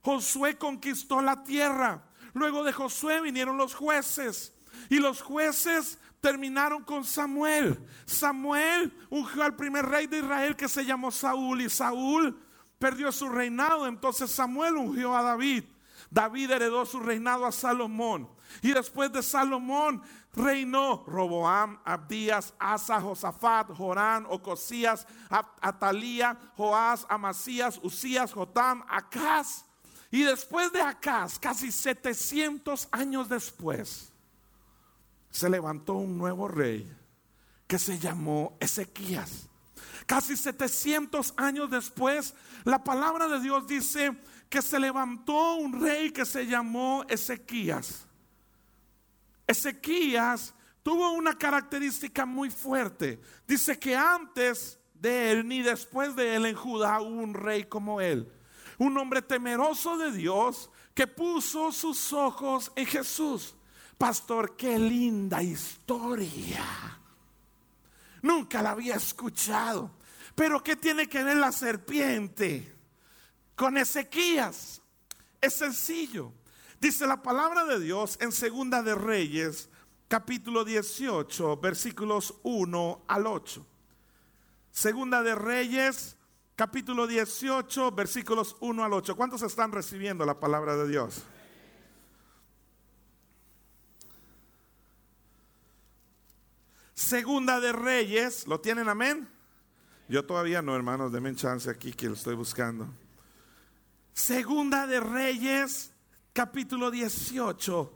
Josué 0.00 0.56
conquistó 0.56 1.20
la 1.20 1.42
tierra. 1.42 2.04
Luego 2.34 2.64
de 2.64 2.72
Josué 2.72 3.20
vinieron 3.20 3.56
los 3.56 3.74
jueces. 3.74 4.52
Y 4.90 4.98
los 4.98 5.22
jueces 5.22 5.98
terminaron 6.20 6.84
con 6.84 7.04
Samuel. 7.04 7.78
Samuel 8.04 8.92
ungió 9.10 9.42
al 9.42 9.56
primer 9.56 9.86
rey 9.86 10.06
de 10.06 10.18
Israel 10.18 10.56
que 10.56 10.68
se 10.68 10.84
llamó 10.84 11.10
Saúl. 11.10 11.62
Y 11.62 11.70
Saúl 11.70 12.40
perdió 12.78 13.12
su 13.12 13.28
reinado. 13.28 13.86
Entonces 13.86 14.30
Samuel 14.30 14.76
ungió 14.76 15.16
a 15.16 15.22
David. 15.22 15.64
David 16.10 16.50
heredó 16.50 16.86
su 16.86 17.00
reinado 17.00 17.46
a 17.46 17.52
Salomón. 17.52 18.28
Y 18.62 18.72
después 18.72 19.12
de 19.12 19.22
Salomón 19.22 20.02
reinó 20.36 21.04
Roboam, 21.06 21.78
Abdías, 21.84 22.54
Asa, 22.58 23.00
Josafat, 23.00 23.70
Jorán, 23.76 24.26
Ocosías, 24.28 25.06
Atalía, 25.60 26.38
Joás, 26.56 27.06
Amasías, 27.08 27.78
Usías, 27.82 28.32
Jotam, 28.32 28.84
Acaz. 28.88 29.64
Y 30.10 30.22
después 30.22 30.72
de 30.72 30.80
Acaz, 30.80 31.38
casi 31.38 31.72
700 31.72 32.88
años 32.92 33.28
después, 33.28 34.12
se 35.30 35.50
levantó 35.50 35.94
un 35.94 36.16
nuevo 36.16 36.46
rey 36.46 36.90
que 37.66 37.78
se 37.78 37.98
llamó 37.98 38.56
Ezequías. 38.60 39.48
Casi 40.06 40.36
700 40.36 41.34
años 41.36 41.70
después, 41.70 42.34
la 42.64 42.84
palabra 42.84 43.26
de 43.26 43.40
Dios 43.40 43.66
dice 43.66 44.16
que 44.48 44.62
se 44.62 44.78
levantó 44.78 45.54
un 45.56 45.80
rey 45.80 46.12
que 46.12 46.24
se 46.24 46.46
llamó 46.46 47.04
Ezequías. 47.08 48.06
Ezequías 49.46 50.54
tuvo 50.82 51.12
una 51.12 51.36
característica 51.36 52.26
muy 52.26 52.50
fuerte. 52.50 53.20
Dice 53.46 53.78
que 53.78 53.96
antes 53.96 54.78
de 54.94 55.32
él 55.32 55.48
ni 55.48 55.62
después 55.62 56.14
de 56.16 56.36
él 56.36 56.46
en 56.46 56.54
Judá 56.54 57.00
hubo 57.00 57.22
un 57.22 57.34
rey 57.34 57.64
como 57.64 58.00
él. 58.00 58.30
Un 58.78 58.96
hombre 58.98 59.22
temeroso 59.22 59.96
de 59.96 60.12
Dios 60.12 60.70
que 60.94 61.06
puso 61.06 61.72
sus 61.72 62.12
ojos 62.12 62.72
en 62.76 62.86
Jesús. 62.86 63.54
Pastor, 63.98 64.56
qué 64.56 64.78
linda 64.78 65.42
historia. 65.42 66.64
Nunca 68.22 68.62
la 68.62 68.70
había 68.70 68.96
escuchado. 68.96 69.90
Pero 70.34 70.62
¿qué 70.62 70.76
tiene 70.76 71.08
que 71.08 71.22
ver 71.22 71.36
la 71.36 71.52
serpiente 71.52 72.76
con 73.54 73.76
Ezequías? 73.76 74.80
Es 75.40 75.54
sencillo. 75.54 76.32
Dice 76.84 77.06
la 77.06 77.22
palabra 77.22 77.64
de 77.64 77.80
Dios 77.80 78.18
en 78.20 78.30
Segunda 78.30 78.82
de 78.82 78.94
Reyes, 78.94 79.70
capítulo 80.06 80.66
18, 80.66 81.56
versículos 81.56 82.34
1 82.42 83.04
al 83.08 83.26
8. 83.26 83.66
Segunda 84.70 85.22
de 85.22 85.34
Reyes, 85.34 86.18
capítulo 86.54 87.06
18, 87.06 87.90
versículos 87.92 88.56
1 88.60 88.84
al 88.84 88.92
8. 88.92 89.16
¿Cuántos 89.16 89.40
están 89.40 89.72
recibiendo 89.72 90.26
la 90.26 90.38
palabra 90.38 90.76
de 90.76 90.86
Dios? 90.86 91.22
Segunda 96.92 97.60
de 97.60 97.72
Reyes, 97.72 98.46
¿lo 98.46 98.60
tienen 98.60 98.90
amén? 98.90 99.26
Yo 100.06 100.26
todavía 100.26 100.60
no, 100.60 100.76
hermanos, 100.76 101.10
denme 101.12 101.34
chance 101.34 101.70
aquí 101.70 101.94
que 101.94 102.08
lo 102.08 102.12
estoy 102.12 102.34
buscando. 102.34 102.86
Segunda 104.12 104.86
de 104.86 105.00
Reyes, 105.00 105.93
capítulo 106.34 106.90
18, 106.90 107.94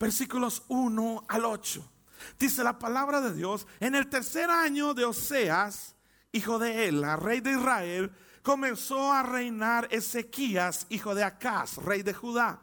versículos 0.00 0.64
1 0.68 1.26
al 1.28 1.44
8. 1.44 1.90
Dice 2.38 2.64
la 2.64 2.78
palabra 2.78 3.20
de 3.20 3.34
Dios, 3.34 3.66
en 3.78 3.94
el 3.94 4.08
tercer 4.08 4.48
año 4.50 4.94
de 4.94 5.04
Oseas, 5.04 5.94
hijo 6.32 6.58
de 6.58 6.88
Ela, 6.88 7.16
rey 7.16 7.40
de 7.40 7.52
Israel, 7.52 8.10
comenzó 8.42 9.12
a 9.12 9.22
reinar 9.22 9.86
Ezequías, 9.90 10.86
hijo 10.88 11.14
de 11.14 11.24
Acaz, 11.24 11.76
rey 11.76 12.02
de 12.02 12.14
Judá. 12.14 12.58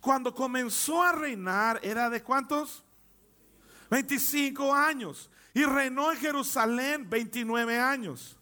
Cuando 0.00 0.32
comenzó 0.32 1.02
a 1.02 1.10
reinar, 1.10 1.80
¿era 1.82 2.08
de 2.08 2.22
cuántos? 2.22 2.84
25 3.90 4.72
años. 4.72 5.28
Y 5.54 5.64
reinó 5.64 6.12
en 6.12 6.18
Jerusalén 6.18 7.10
29 7.10 7.80
años. 7.80 8.36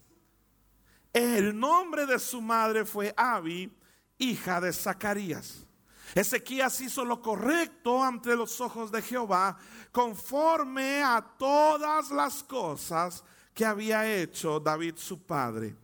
El 1.11 1.59
nombre 1.59 2.05
de 2.05 2.19
su 2.19 2.41
madre 2.41 2.85
fue 2.85 3.11
Abi, 3.17 3.75
hija 4.19 4.61
de 4.61 4.71
Zacarías. 4.71 5.64
Ezequías 6.13 6.79
hizo 6.81 7.03
lo 7.03 7.21
correcto 7.21 8.03
ante 8.03 8.35
los 8.35 8.61
ojos 8.61 8.91
de 8.91 9.01
Jehová, 9.01 9.57
conforme 9.91 11.01
a 11.03 11.21
todas 11.37 12.11
las 12.11 12.43
cosas 12.43 13.23
que 13.53 13.65
había 13.65 14.13
hecho 14.13 14.59
David 14.59 14.95
su 14.97 15.23
padre. 15.23 15.75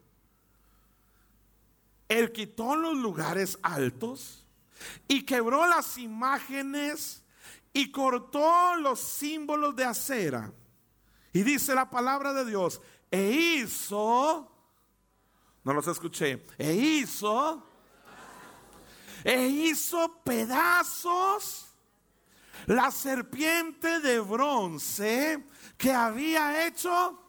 Él 2.08 2.32
quitó 2.32 2.76
los 2.76 2.96
lugares 2.96 3.58
altos 3.64 4.46
y 5.08 5.24
quebró 5.24 5.66
las 5.66 5.98
imágenes 5.98 7.24
y 7.74 7.90
cortó 7.90 8.76
los 8.76 9.00
símbolos 9.00 9.76
de 9.76 9.86
acera. 9.86 10.52
Y 11.34 11.44
dice 11.44 11.74
la 11.74 11.90
palabra 11.90 12.34
de 12.34 12.46
Dios, 12.46 12.82
e 13.10 13.32
hizo, 13.32 14.52
no 15.64 15.74
los 15.74 15.88
escuché, 15.88 16.46
e 16.58 16.74
hizo, 16.74 17.66
e 19.24 19.48
hizo 19.48 20.22
pedazos 20.24 21.68
la 22.66 22.92
serpiente 22.92 24.00
de 24.00 24.20
bronce 24.20 25.44
que 25.78 25.92
había 25.92 26.66
hecho, 26.66 27.20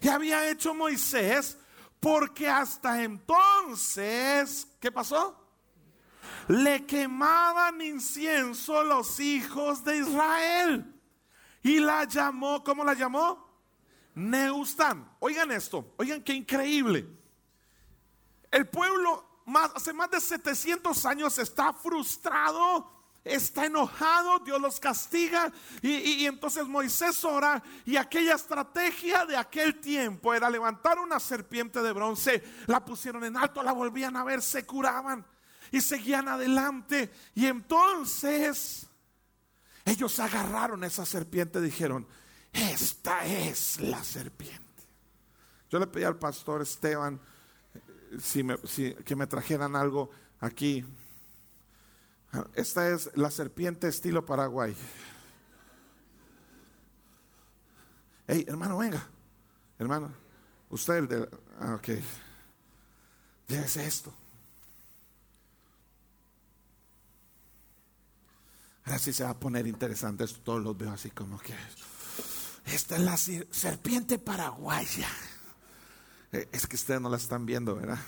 que 0.00 0.10
había 0.10 0.48
hecho 0.50 0.74
Moisés, 0.74 1.58
porque 2.00 2.48
hasta 2.48 3.02
entonces, 3.02 4.68
¿qué 4.80 4.92
pasó? 4.92 5.48
le 6.48 6.86
quemaban 6.86 7.80
incienso 7.82 8.82
los 8.82 9.20
hijos 9.20 9.84
de 9.84 9.98
Israel. 9.98 10.94
Y 11.62 11.78
la 11.78 12.04
llamó, 12.04 12.64
¿cómo 12.64 12.84
la 12.84 12.94
llamó? 12.94 13.46
Neustán. 14.14 15.08
Oigan 15.20 15.52
esto, 15.52 15.94
oigan 15.98 16.22
qué 16.22 16.32
increíble. 16.32 17.06
El 18.50 18.66
pueblo 18.66 19.27
hace 19.74 19.92
más 19.92 20.10
de 20.10 20.20
700 20.20 21.04
años 21.06 21.38
está 21.38 21.72
frustrado, 21.72 22.90
está 23.24 23.66
enojado, 23.66 24.38
Dios 24.40 24.60
los 24.60 24.80
castiga 24.80 25.52
y, 25.82 25.90
y, 25.90 26.26
entonces 26.26 26.66
Moisés 26.66 27.24
ora 27.24 27.62
y 27.84 27.96
aquella 27.96 28.34
estrategia 28.34 29.26
de 29.26 29.36
aquel 29.36 29.80
tiempo 29.80 30.34
era 30.34 30.50
levantar 30.50 30.98
una 30.98 31.20
serpiente 31.20 31.82
de 31.82 31.92
bronce, 31.92 32.42
la 32.66 32.84
pusieron 32.84 33.24
en 33.24 33.36
alto, 33.36 33.62
la 33.62 33.72
volvían 33.72 34.16
a 34.16 34.24
ver, 34.24 34.42
se 34.42 34.64
curaban 34.66 35.26
y 35.70 35.80
seguían 35.80 36.28
adelante. 36.28 37.12
Y 37.34 37.46
entonces 37.46 38.86
ellos 39.84 40.18
agarraron 40.20 40.84
esa 40.84 41.06
serpiente 41.06 41.60
dijeron, 41.60 42.06
esta 42.52 43.24
es 43.24 43.80
la 43.80 44.02
serpiente. 44.02 44.64
Yo 45.70 45.78
le 45.78 45.86
pedí 45.86 46.04
al 46.04 46.18
pastor 46.18 46.62
Esteban 46.62 47.20
si 48.18 48.94
que 49.04 49.16
me 49.16 49.26
trajeran 49.26 49.76
algo 49.76 50.10
aquí. 50.40 50.84
Esta 52.54 52.88
es 52.90 53.10
la 53.14 53.30
serpiente 53.30 53.88
estilo 53.88 54.24
Paraguay. 54.24 54.74
Hey, 58.26 58.44
hermano, 58.46 58.78
venga. 58.78 59.06
Hermano, 59.78 60.12
usted 60.68 60.96
el 60.96 61.08
de... 61.08 61.28
Ah, 61.60 61.74
ok. 61.74 61.88
Llévese 63.48 63.86
esto. 63.86 64.12
Ahora 68.84 68.98
sí 68.98 69.12
se 69.12 69.24
va 69.24 69.30
a 69.30 69.38
poner 69.38 69.66
interesante. 69.66 70.24
Esto 70.24 70.40
todos 70.40 70.62
los 70.62 70.76
veo 70.76 70.90
así 70.90 71.10
como 71.10 71.38
que. 71.38 71.54
Esta 72.66 72.96
es 72.96 73.02
la 73.02 73.16
serpiente 73.16 74.18
paraguaya. 74.18 75.08
Eh, 76.32 76.48
es 76.52 76.66
que 76.66 76.76
ustedes 76.76 77.00
no 77.00 77.08
la 77.08 77.16
están 77.16 77.46
viendo, 77.46 77.74
¿verdad? 77.74 77.98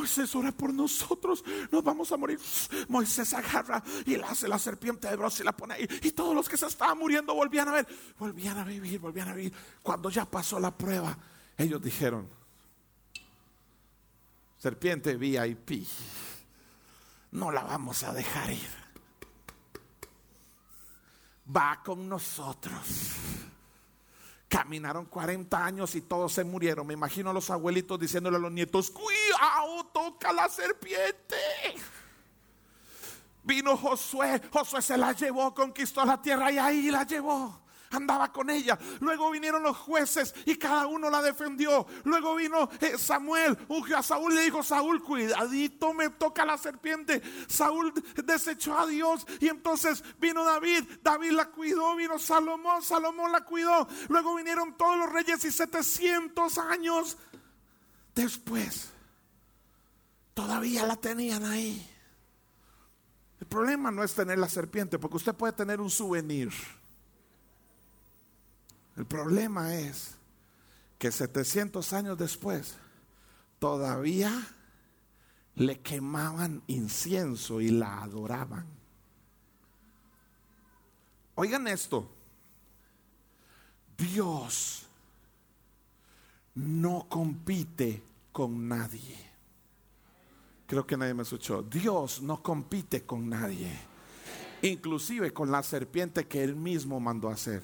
Moisés 0.00 0.34
ora 0.34 0.50
por 0.50 0.72
nosotros, 0.72 1.44
nos 1.70 1.84
vamos 1.84 2.10
a 2.10 2.16
morir. 2.16 2.40
Moisés 2.88 3.34
agarra 3.34 3.82
y 4.06 4.16
la 4.16 4.28
hace 4.28 4.48
la 4.48 4.58
serpiente 4.58 5.08
de 5.08 5.16
bronce 5.16 5.42
y 5.42 5.44
la 5.44 5.52
pone 5.52 5.74
ahí. 5.74 5.88
Y 6.02 6.12
todos 6.12 6.34
los 6.34 6.48
que 6.48 6.56
se 6.56 6.66
estaban 6.66 6.98
muriendo 6.98 7.34
volvían 7.34 7.68
a 7.68 7.72
ver, 7.72 7.86
volvían 8.18 8.56
a 8.58 8.64
vivir, 8.64 8.98
volvían 8.98 9.28
a 9.28 9.34
vivir. 9.34 9.52
Cuando 9.82 10.08
ya 10.08 10.24
pasó 10.24 10.58
la 10.58 10.76
prueba, 10.76 11.16
ellos 11.56 11.82
dijeron: 11.82 12.28
Serpiente 14.58 15.16
VIP 15.16 15.86
no 17.32 17.50
la 17.50 17.62
vamos 17.62 18.02
a 18.02 18.12
dejar 18.12 18.52
ir. 18.52 18.80
Va 21.54 21.82
con 21.84 22.08
nosotros. 22.08 22.86
Caminaron 24.50 25.06
40 25.06 25.64
años 25.64 25.94
y 25.94 26.00
todos 26.00 26.32
se 26.32 26.42
murieron. 26.42 26.84
Me 26.84 26.94
imagino 26.94 27.30
a 27.30 27.32
los 27.32 27.50
abuelitos 27.50 28.00
diciéndole 28.00 28.36
a 28.36 28.40
los 28.40 28.50
nietos, 28.50 28.90
cuidado, 28.90 29.86
toca 29.92 30.32
la 30.32 30.48
serpiente. 30.48 31.36
Vino 33.44 33.76
Josué, 33.76 34.42
Josué 34.52 34.82
se 34.82 34.98
la 34.98 35.12
llevó, 35.12 35.54
conquistó 35.54 36.04
la 36.04 36.20
tierra 36.20 36.50
y 36.50 36.58
ahí 36.58 36.90
la 36.90 37.04
llevó 37.04 37.59
andaba 37.90 38.32
con 38.32 38.50
ella. 38.50 38.78
Luego 39.00 39.30
vinieron 39.30 39.62
los 39.62 39.76
jueces 39.76 40.34
y 40.46 40.56
cada 40.56 40.86
uno 40.86 41.10
la 41.10 41.22
defendió. 41.22 41.86
Luego 42.04 42.34
vino 42.36 42.68
eh, 42.80 42.96
Samuel, 42.96 43.58
ungió 43.68 43.98
a 43.98 44.02
Saúl 44.02 44.34
le 44.34 44.42
dijo, 44.42 44.62
Saúl, 44.62 45.02
cuidadito, 45.02 45.92
me 45.92 46.10
toca 46.10 46.44
la 46.44 46.56
serpiente. 46.56 47.20
Saúl 47.48 47.92
desechó 48.24 48.78
a 48.78 48.86
Dios 48.86 49.26
y 49.40 49.48
entonces 49.48 50.04
vino 50.18 50.44
David, 50.44 50.84
David 51.02 51.32
la 51.32 51.46
cuidó, 51.46 51.96
vino 51.96 52.18
Salomón, 52.18 52.82
Salomón 52.82 53.32
la 53.32 53.44
cuidó. 53.44 53.88
Luego 54.08 54.34
vinieron 54.36 54.76
todos 54.76 54.96
los 54.96 55.12
reyes 55.12 55.44
y 55.44 55.50
700 55.50 56.58
años 56.58 57.18
después. 58.14 58.90
Todavía 60.34 60.86
la 60.86 60.96
tenían 60.96 61.44
ahí. 61.44 61.86
El 63.40 63.46
problema 63.46 63.90
no 63.90 64.04
es 64.04 64.14
tener 64.14 64.38
la 64.38 64.48
serpiente, 64.48 64.98
porque 64.98 65.16
usted 65.16 65.34
puede 65.34 65.52
tener 65.54 65.80
un 65.80 65.90
souvenir. 65.90 66.52
El 68.96 69.06
problema 69.06 69.74
es 69.74 70.16
que 70.98 71.10
700 71.10 71.92
años 71.92 72.18
después 72.18 72.76
todavía 73.58 74.32
le 75.54 75.80
quemaban 75.80 76.62
incienso 76.66 77.60
y 77.60 77.70
la 77.70 78.02
adoraban. 78.02 78.66
Oigan 81.34 81.68
esto, 81.68 82.10
Dios 83.96 84.86
no 86.54 87.06
compite 87.08 88.02
con 88.32 88.68
nadie. 88.68 89.16
Creo 90.66 90.86
que 90.86 90.96
nadie 90.96 91.14
me 91.14 91.22
escuchó. 91.22 91.62
Dios 91.62 92.22
no 92.22 92.42
compite 92.42 93.04
con 93.04 93.28
nadie, 93.28 93.70
inclusive 94.62 95.32
con 95.32 95.50
la 95.50 95.62
serpiente 95.62 96.26
que 96.26 96.44
él 96.44 96.54
mismo 96.54 97.00
mandó 97.00 97.28
hacer. 97.28 97.62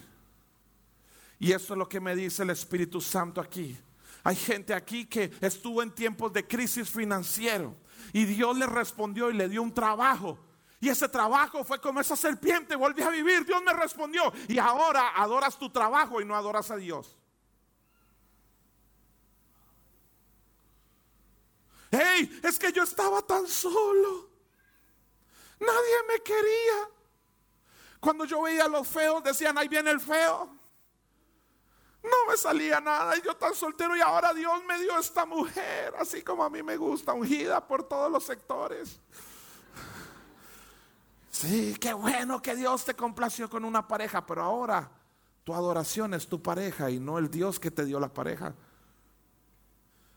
Y 1.38 1.52
eso 1.52 1.74
es 1.74 1.78
lo 1.78 1.88
que 1.88 2.00
me 2.00 2.16
dice 2.16 2.42
el 2.42 2.50
Espíritu 2.50 3.00
Santo 3.00 3.40
aquí. 3.40 3.76
Hay 4.24 4.36
gente 4.36 4.74
aquí 4.74 5.06
que 5.06 5.30
estuvo 5.40 5.82
en 5.82 5.92
tiempos 5.92 6.32
de 6.32 6.46
crisis 6.46 6.90
financiero 6.90 7.76
y 8.12 8.24
Dios 8.24 8.56
le 8.56 8.66
respondió 8.66 9.30
y 9.30 9.34
le 9.34 9.48
dio 9.48 9.62
un 9.62 9.72
trabajo. 9.72 10.38
Y 10.80 10.88
ese 10.88 11.08
trabajo 11.08 11.64
fue 11.64 11.80
como 11.80 12.00
esa 12.00 12.16
serpiente, 12.16 12.76
volví 12.76 13.02
a 13.02 13.10
vivir, 13.10 13.44
Dios 13.44 13.62
me 13.62 13.72
respondió. 13.72 14.32
Y 14.48 14.58
ahora 14.58 15.12
adoras 15.16 15.58
tu 15.58 15.70
trabajo 15.70 16.20
y 16.20 16.24
no 16.24 16.34
adoras 16.34 16.70
a 16.70 16.76
Dios. 16.76 17.16
Hey, 21.90 22.40
es 22.42 22.58
que 22.58 22.72
yo 22.72 22.82
estaba 22.82 23.22
tan 23.22 23.46
solo. 23.46 24.28
Nadie 25.58 25.96
me 26.08 26.20
quería. 26.22 26.88
Cuando 28.00 28.24
yo 28.24 28.42
veía 28.42 28.64
a 28.64 28.68
los 28.68 28.86
feos, 28.86 29.22
decían, 29.22 29.56
ahí 29.56 29.68
viene 29.68 29.90
el 29.90 30.00
feo. 30.00 30.55
No 32.06 32.30
me 32.30 32.36
salía 32.36 32.80
nada 32.80 33.16
y 33.16 33.22
yo 33.22 33.34
tan 33.36 33.52
soltero 33.54 33.96
y 33.96 34.00
ahora 34.00 34.32
Dios 34.32 34.62
me 34.64 34.78
dio 34.78 34.96
esta 34.96 35.26
mujer, 35.26 35.92
así 35.98 36.22
como 36.22 36.44
a 36.44 36.50
mí 36.50 36.62
me 36.62 36.76
gusta, 36.76 37.12
ungida 37.12 37.66
por 37.66 37.82
todos 37.82 38.10
los 38.10 38.24
sectores. 38.24 39.00
Sí, 41.32 41.76
qué 41.80 41.92
bueno 41.92 42.40
que 42.40 42.54
Dios 42.54 42.84
te 42.84 42.94
complació 42.94 43.50
con 43.50 43.64
una 43.64 43.86
pareja, 43.88 44.24
pero 44.24 44.42
ahora 44.42 44.88
tu 45.42 45.52
adoración 45.52 46.14
es 46.14 46.28
tu 46.28 46.40
pareja 46.40 46.90
y 46.90 47.00
no 47.00 47.18
el 47.18 47.28
Dios 47.28 47.58
que 47.58 47.70
te 47.70 47.84
dio 47.84 47.98
la 47.98 48.08
pareja. 48.08 48.54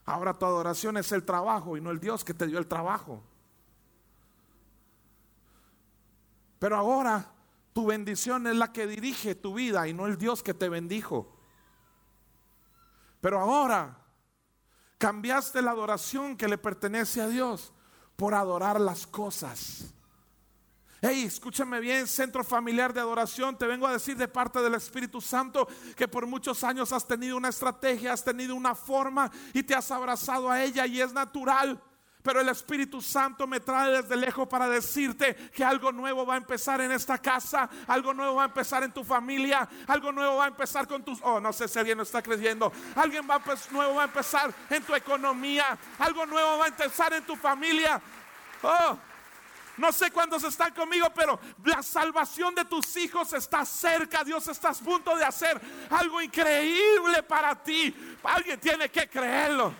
Ahora 0.05 0.33
tu 0.33 0.45
adoración 0.45 0.97
es 0.97 1.11
el 1.11 1.25
trabajo 1.25 1.75
y 1.75 1.81
no 1.81 1.89
el 1.91 1.99
Dios 1.99 2.23
que 2.23 2.33
te 2.33 2.45
dio 2.45 2.59
el 2.59 2.67
trabajo. 2.67 3.23
Pero 6.59 6.75
ahora 6.75 7.31
tu 7.73 7.87
bendición 7.87 8.45
es 8.47 8.55
la 8.55 8.71
que 8.71 8.85
dirige 8.85 9.33
tu 9.33 9.55
vida 9.55 9.87
y 9.87 9.93
no 9.93 10.05
el 10.05 10.17
Dios 10.17 10.43
que 10.43 10.53
te 10.53 10.69
bendijo. 10.69 11.38
Pero 13.21 13.39
ahora 13.39 13.97
cambiaste 14.97 15.61
la 15.61 15.71
adoración 15.71 16.37
que 16.37 16.47
le 16.47 16.57
pertenece 16.57 17.21
a 17.21 17.27
Dios 17.27 17.73
por 18.15 18.33
adorar 18.33 18.79
las 18.79 19.07
cosas. 19.07 19.93
Hey, 21.01 21.23
escúchame 21.23 21.79
bien, 21.79 22.07
centro 22.07 22.43
familiar 22.43 22.93
de 22.93 22.99
adoración, 22.99 23.57
te 23.57 23.65
vengo 23.65 23.87
a 23.87 23.93
decir 23.93 24.17
de 24.17 24.27
parte 24.27 24.59
del 24.59 24.75
Espíritu 24.75 25.21
Santo 25.21 25.65
que 25.95 26.09
por 26.09 26.27
muchos 26.27 26.61
años 26.65 26.91
has 26.91 27.07
tenido 27.07 27.37
una 27.37 27.47
estrategia, 27.47 28.11
has 28.11 28.23
tenido 28.23 28.53
una 28.53 28.75
forma 28.75 29.31
y 29.53 29.63
te 29.63 29.73
has 29.73 29.89
abrazado 29.91 30.51
a 30.51 30.61
ella 30.61 30.85
y 30.85 30.99
es 30.99 31.13
natural. 31.13 31.81
Pero 32.21 32.41
el 32.41 32.49
Espíritu 32.49 33.01
Santo 33.01 33.47
me 33.47 33.61
trae 33.61 34.01
desde 34.01 34.17
lejos 34.17 34.47
para 34.47 34.67
decirte 34.67 35.35
que 35.55 35.63
algo 35.63 35.91
nuevo 35.91 36.25
va 36.25 36.33
a 36.33 36.37
empezar 36.37 36.81
en 36.81 36.91
esta 36.91 37.17
casa, 37.17 37.69
algo 37.87 38.13
nuevo 38.13 38.35
va 38.35 38.43
a 38.43 38.47
empezar 38.47 38.83
en 38.83 38.91
tu 38.91 39.05
familia, 39.05 39.67
algo 39.87 40.11
nuevo 40.11 40.35
va 40.35 40.45
a 40.45 40.49
empezar 40.49 40.85
con 40.85 41.03
tus... 41.03 41.19
Oh, 41.21 41.39
no 41.39 41.53
sé 41.53 41.69
si 41.69 41.79
alguien 41.79 41.97
lo 41.97 42.03
está 42.03 42.21
creyendo. 42.21 42.73
Alguien 42.95 43.25
va 43.29 43.41
nuevo 43.71 43.95
va 43.95 44.01
a 44.01 44.05
empezar 44.05 44.53
en 44.69 44.83
tu 44.83 44.93
economía, 44.93 45.77
algo 45.97 46.25
nuevo 46.25 46.57
va 46.57 46.65
a 46.65 46.67
empezar 46.67 47.13
en 47.13 47.23
tu 47.23 47.37
familia. 47.37 48.01
Oh, 48.63 48.97
no 49.77 49.93
sé 49.93 50.11
cuántos 50.11 50.43
están 50.43 50.73
conmigo, 50.73 51.07
pero 51.15 51.39
la 51.63 51.81
salvación 51.81 52.53
de 52.53 52.65
tus 52.65 52.97
hijos 52.97 53.31
está 53.31 53.63
cerca. 53.63 54.25
Dios 54.25 54.45
está 54.49 54.69
a 54.69 54.73
punto 54.73 55.15
de 55.15 55.23
hacer 55.23 55.59
algo 55.89 56.21
increíble 56.21 57.23
para 57.23 57.55
ti. 57.55 57.95
Alguien 58.23 58.59
tiene 58.59 58.89
que 58.89 59.07
creerlo. 59.07 59.73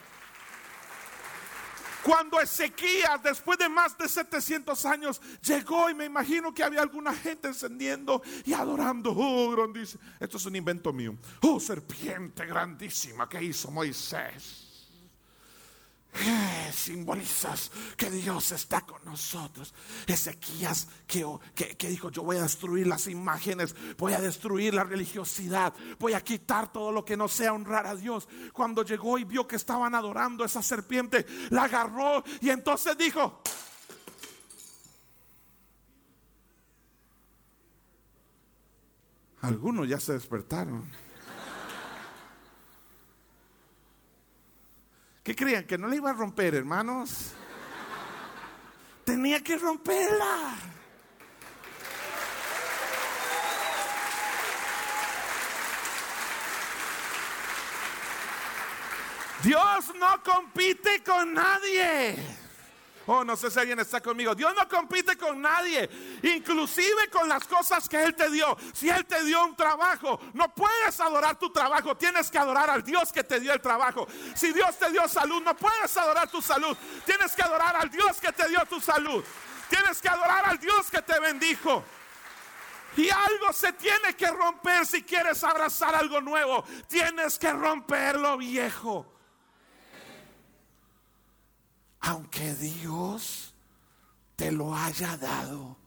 Cuando 2.03 2.39
Ezequías, 2.39 3.21
después 3.23 3.57
de 3.57 3.67
más 3.67 3.97
de 3.97 4.07
700 4.07 4.85
años, 4.85 5.21
llegó 5.41 5.89
y 5.89 5.93
me 5.93 6.05
imagino 6.05 6.53
que 6.53 6.63
había 6.63 6.81
alguna 6.81 7.13
gente 7.13 7.49
encendiendo 7.49 8.21
y 8.45 8.53
adorando. 8.53 9.13
Oh, 9.15 9.51
grandísimo. 9.51 10.01
Esto 10.19 10.37
es 10.37 10.45
un 10.45 10.55
invento 10.55 10.93
mío. 10.93 11.15
Oh, 11.41 11.59
serpiente 11.59 12.45
grandísima 12.45 13.27
que 13.27 13.43
hizo 13.43 13.69
Moisés. 13.71 14.68
Eh, 16.11 16.71
simbolizas 16.73 17.71
que 17.95 18.09
Dios 18.09 18.51
está 18.51 18.81
con 18.81 19.03
nosotros. 19.05 19.73
Ezequías 20.07 20.87
que, 21.07 21.25
que, 21.55 21.87
dijo, 21.87 22.09
yo 22.09 22.23
voy 22.23 22.37
a 22.37 22.41
destruir 22.41 22.87
las 22.87 23.07
imágenes, 23.07 23.75
voy 23.97 24.13
a 24.13 24.19
destruir 24.19 24.73
la 24.73 24.83
religiosidad, 24.83 25.73
voy 25.99 26.13
a 26.13 26.21
quitar 26.21 26.71
todo 26.71 26.91
lo 26.91 27.05
que 27.05 27.15
no 27.15 27.27
sea 27.27 27.53
honrar 27.53 27.85
a 27.85 27.95
Dios. 27.95 28.27
Cuando 28.53 28.83
llegó 28.83 29.17
y 29.17 29.23
vio 29.23 29.47
que 29.47 29.55
estaban 29.55 29.95
adorando 29.95 30.43
esa 30.43 30.63
serpiente, 30.63 31.25
la 31.51 31.63
agarró 31.63 32.23
y 32.41 32.49
entonces 32.49 32.97
dijo, 32.97 33.41
algunos 39.41 39.87
ya 39.87 39.99
se 39.99 40.13
despertaron. 40.13 41.08
¿Qué 45.23 45.35
creían? 45.35 45.65
¿Que 45.65 45.77
no 45.77 45.87
la 45.87 45.95
iba 45.95 46.09
a 46.09 46.13
romper, 46.13 46.55
hermanos? 46.55 47.33
Tenía 49.05 49.43
que 49.43 49.57
romperla. 49.57 50.55
Dios 59.43 59.93
no 59.95 60.23
compite 60.23 61.01
con 61.03 61.33
nadie. 61.33 62.15
Oh, 63.11 63.23
no 63.23 63.35
sé 63.35 63.49
si 63.49 63.57
alguien 63.57 63.79
está 63.79 63.99
conmigo. 64.01 64.35
Dios 64.35 64.53
no 64.55 64.69
compite 64.69 65.17
con 65.17 65.41
nadie, 65.41 65.89
inclusive 66.21 67.09
con 67.09 67.27
las 67.27 67.43
cosas 67.47 67.89
que 67.89 68.03
Él 68.03 68.13
te 68.13 68.29
dio. 68.29 68.55
Si 68.71 68.87
Él 68.87 69.03
te 69.07 69.23
dio 69.23 69.43
un 69.45 69.55
trabajo, 69.55 70.19
no 70.33 70.53
puedes 70.53 70.99
adorar 70.99 71.39
tu 71.39 71.49
trabajo, 71.49 71.97
tienes 71.97 72.29
que 72.29 72.37
adorar 72.37 72.69
al 72.69 72.83
Dios 72.83 73.11
que 73.11 73.23
te 73.23 73.39
dio 73.39 73.51
el 73.51 73.61
trabajo. 73.61 74.07
Si 74.35 74.53
Dios 74.53 74.77
te 74.77 74.91
dio 74.91 75.07
salud, 75.07 75.41
no 75.41 75.57
puedes 75.57 75.97
adorar 75.97 76.29
tu 76.29 76.39
salud, 76.39 76.77
tienes 77.03 77.35
que 77.35 77.41
adorar 77.41 77.77
al 77.77 77.89
Dios 77.89 78.21
que 78.21 78.31
te 78.31 78.47
dio 78.47 78.63
tu 78.69 78.79
salud. 78.79 79.23
Tienes 79.71 79.99
que 79.99 80.09
adorar 80.09 80.47
al 80.47 80.59
Dios 80.59 80.91
que 80.91 81.01
te 81.01 81.19
bendijo. 81.19 81.83
Y 82.95 83.09
algo 83.09 83.51
se 83.53 83.73
tiene 83.73 84.15
que 84.15 84.27
romper 84.27 84.85
si 84.85 85.01
quieres 85.01 85.43
abrazar 85.43 85.95
algo 85.95 86.21
nuevo. 86.21 86.63
Tienes 86.87 87.39
que 87.39 87.51
romper 87.53 88.19
lo 88.19 88.37
viejo 88.37 89.18
aunque 92.01 92.55
Dios 92.55 93.53
te 94.35 94.51
lo 94.51 94.75
haya 94.75 95.17
dado. 95.17 95.77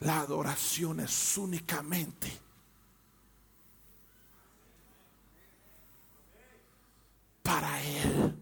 La 0.00 0.20
adoración 0.20 1.00
es 1.00 1.38
únicamente 1.38 2.30
para 7.42 7.82
Él. 7.82 8.38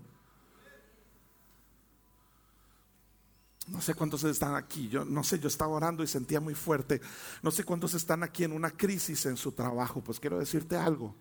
No 3.69 3.81
sé 3.81 3.95
cuántos 3.95 4.25
están 4.25 4.55
aquí. 4.57 4.89
Yo 4.89 5.05
no 5.05 5.23
sé, 5.23 5.39
yo 5.39 5.49
estaba 5.49 5.73
orando 5.73 6.03
y 6.03 6.07
sentía 6.09 6.41
muy 6.41 6.55
fuerte. 6.55 7.01
No 7.43 7.51
sé 7.51 7.65
cuántos 7.65 7.95
están 7.95 8.23
aquí 8.23 8.45
en 8.45 8.53
una 8.53 8.71
crisis 8.71 9.25
en 9.27 9.37
su 9.37 9.53
trabajo. 9.53 10.03
Pues 10.03 10.19
quiero 10.19 10.39
decirte 10.39 10.77
algo. 10.77 11.15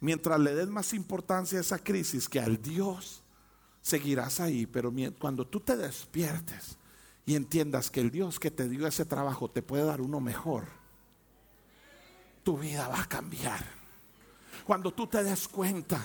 Mientras 0.00 0.38
le 0.38 0.54
des 0.54 0.68
más 0.68 0.92
importancia 0.92 1.58
a 1.58 1.62
esa 1.62 1.78
crisis 1.78 2.28
que 2.28 2.40
al 2.40 2.62
Dios, 2.62 3.22
seguirás 3.82 4.40
ahí. 4.40 4.66
Pero 4.66 4.92
cuando 5.18 5.46
tú 5.46 5.60
te 5.60 5.76
despiertes 5.76 6.76
y 7.26 7.34
entiendas 7.34 7.90
que 7.90 8.00
el 8.00 8.10
Dios 8.10 8.38
que 8.38 8.50
te 8.50 8.68
dio 8.68 8.86
ese 8.86 9.04
trabajo 9.04 9.50
te 9.50 9.62
puede 9.62 9.84
dar 9.84 10.00
uno 10.00 10.20
mejor, 10.20 10.66
tu 12.42 12.58
vida 12.58 12.88
va 12.88 13.02
a 13.02 13.08
cambiar. 13.08 13.64
Cuando 14.64 14.92
tú 14.92 15.06
te 15.06 15.22
des 15.24 15.48
cuenta 15.48 16.00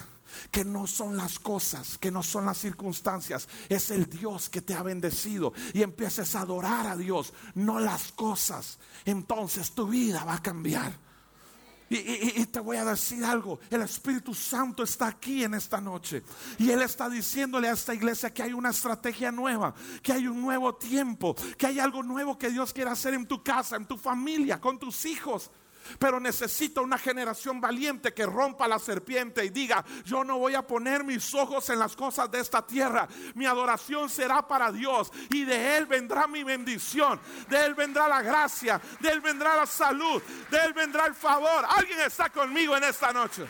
que 0.49 0.65
no 0.65 0.87
son 0.87 1.15
las 1.15 1.37
cosas, 1.37 1.97
que 1.97 2.11
no 2.11 2.23
son 2.23 2.45
las 2.45 2.57
circunstancias, 2.57 3.47
es 3.69 3.91
el 3.91 4.09
Dios 4.09 4.49
que 4.49 4.61
te 4.61 4.73
ha 4.73 4.83
bendecido 4.83 5.53
y 5.73 5.83
empieces 5.83 6.35
a 6.35 6.41
adorar 6.41 6.87
a 6.87 6.97
Dios, 6.97 7.33
no 7.55 7.79
las 7.79 8.11
cosas, 8.13 8.79
entonces 9.05 9.71
tu 9.71 9.87
vida 9.87 10.23
va 10.23 10.35
a 10.35 10.41
cambiar. 10.41 10.97
Y, 11.95 12.45
te 12.47 12.59
voy 12.59 12.77
a 12.77 12.85
decir 12.85 13.23
algo, 13.23 13.59
el 13.69 13.81
Espíritu 13.81 14.33
Santo 14.33 14.83
está 14.83 15.07
aquí 15.07 15.43
en 15.43 15.53
esta 15.53 15.79
noche 15.79 16.23
y 16.57 16.71
Él 16.71 16.81
está 16.81 17.09
diciéndole 17.09 17.69
a 17.69 17.73
esta 17.73 17.93
iglesia 17.93 18.33
que 18.33 18.41
hay 18.41 18.53
una 18.53 18.69
estrategia 18.69 19.31
nueva, 19.31 19.73
que 20.01 20.11
hay 20.11 20.27
un 20.27 20.41
nuevo 20.41 20.75
tiempo, 20.75 21.35
que 21.57 21.67
hay 21.67 21.79
algo 21.79 22.01
nuevo 22.01 22.37
que 22.37 22.49
Dios 22.49 22.73
quiere 22.73 22.89
hacer 22.89 23.13
en 23.13 23.27
tu 23.27 23.43
casa, 23.43 23.75
en 23.75 23.85
tu 23.85 23.97
familia, 23.97 24.59
con 24.59 24.79
tus 24.79 25.05
hijos. 25.05 25.51
Pero 25.99 26.19
necesita 26.19 26.81
una 26.81 26.97
generación 26.97 27.59
valiente 27.61 28.13
que 28.13 28.25
rompa 28.25 28.67
la 28.67 28.79
serpiente 28.79 29.43
y 29.45 29.49
diga, 29.49 29.83
yo 30.05 30.23
no 30.23 30.37
voy 30.37 30.55
a 30.55 30.65
poner 30.65 31.03
mis 31.03 31.33
ojos 31.33 31.69
en 31.69 31.79
las 31.79 31.95
cosas 31.95 32.29
de 32.31 32.39
esta 32.39 32.65
tierra. 32.65 33.07
Mi 33.35 33.45
adoración 33.45 34.09
será 34.09 34.47
para 34.47 34.71
Dios 34.71 35.11
y 35.29 35.45
de 35.45 35.77
Él 35.77 35.85
vendrá 35.85 36.27
mi 36.27 36.43
bendición. 36.43 37.19
De 37.49 37.65
Él 37.65 37.73
vendrá 37.73 38.07
la 38.07 38.21
gracia, 38.21 38.79
de 38.99 39.09
Él 39.09 39.21
vendrá 39.21 39.55
la 39.55 39.65
salud, 39.65 40.21
de 40.49 40.57
Él 40.57 40.73
vendrá 40.73 41.05
el 41.05 41.15
favor. 41.15 41.65
Alguien 41.69 41.99
está 42.01 42.29
conmigo 42.29 42.75
en 42.77 42.83
esta 42.83 43.11
noche. 43.11 43.45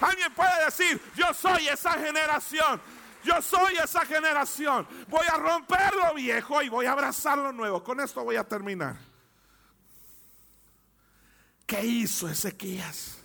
Alguien 0.00 0.32
puede 0.32 0.64
decir, 0.64 1.00
yo 1.16 1.32
soy 1.34 1.68
esa 1.68 1.92
generación. 1.92 2.80
Yo 3.24 3.42
soy 3.42 3.74
esa 3.76 4.06
generación. 4.06 4.86
Voy 5.08 5.26
a 5.28 5.36
romper 5.36 5.94
lo 5.94 6.14
viejo 6.14 6.62
y 6.62 6.68
voy 6.68 6.86
a 6.86 6.92
abrazar 6.92 7.36
lo 7.36 7.52
nuevo. 7.52 7.82
Con 7.82 8.00
esto 8.00 8.22
voy 8.22 8.36
a 8.36 8.44
terminar. 8.44 8.96
¿Qué 11.68 11.84
hizo 11.84 12.30
Ezequías? 12.30 13.18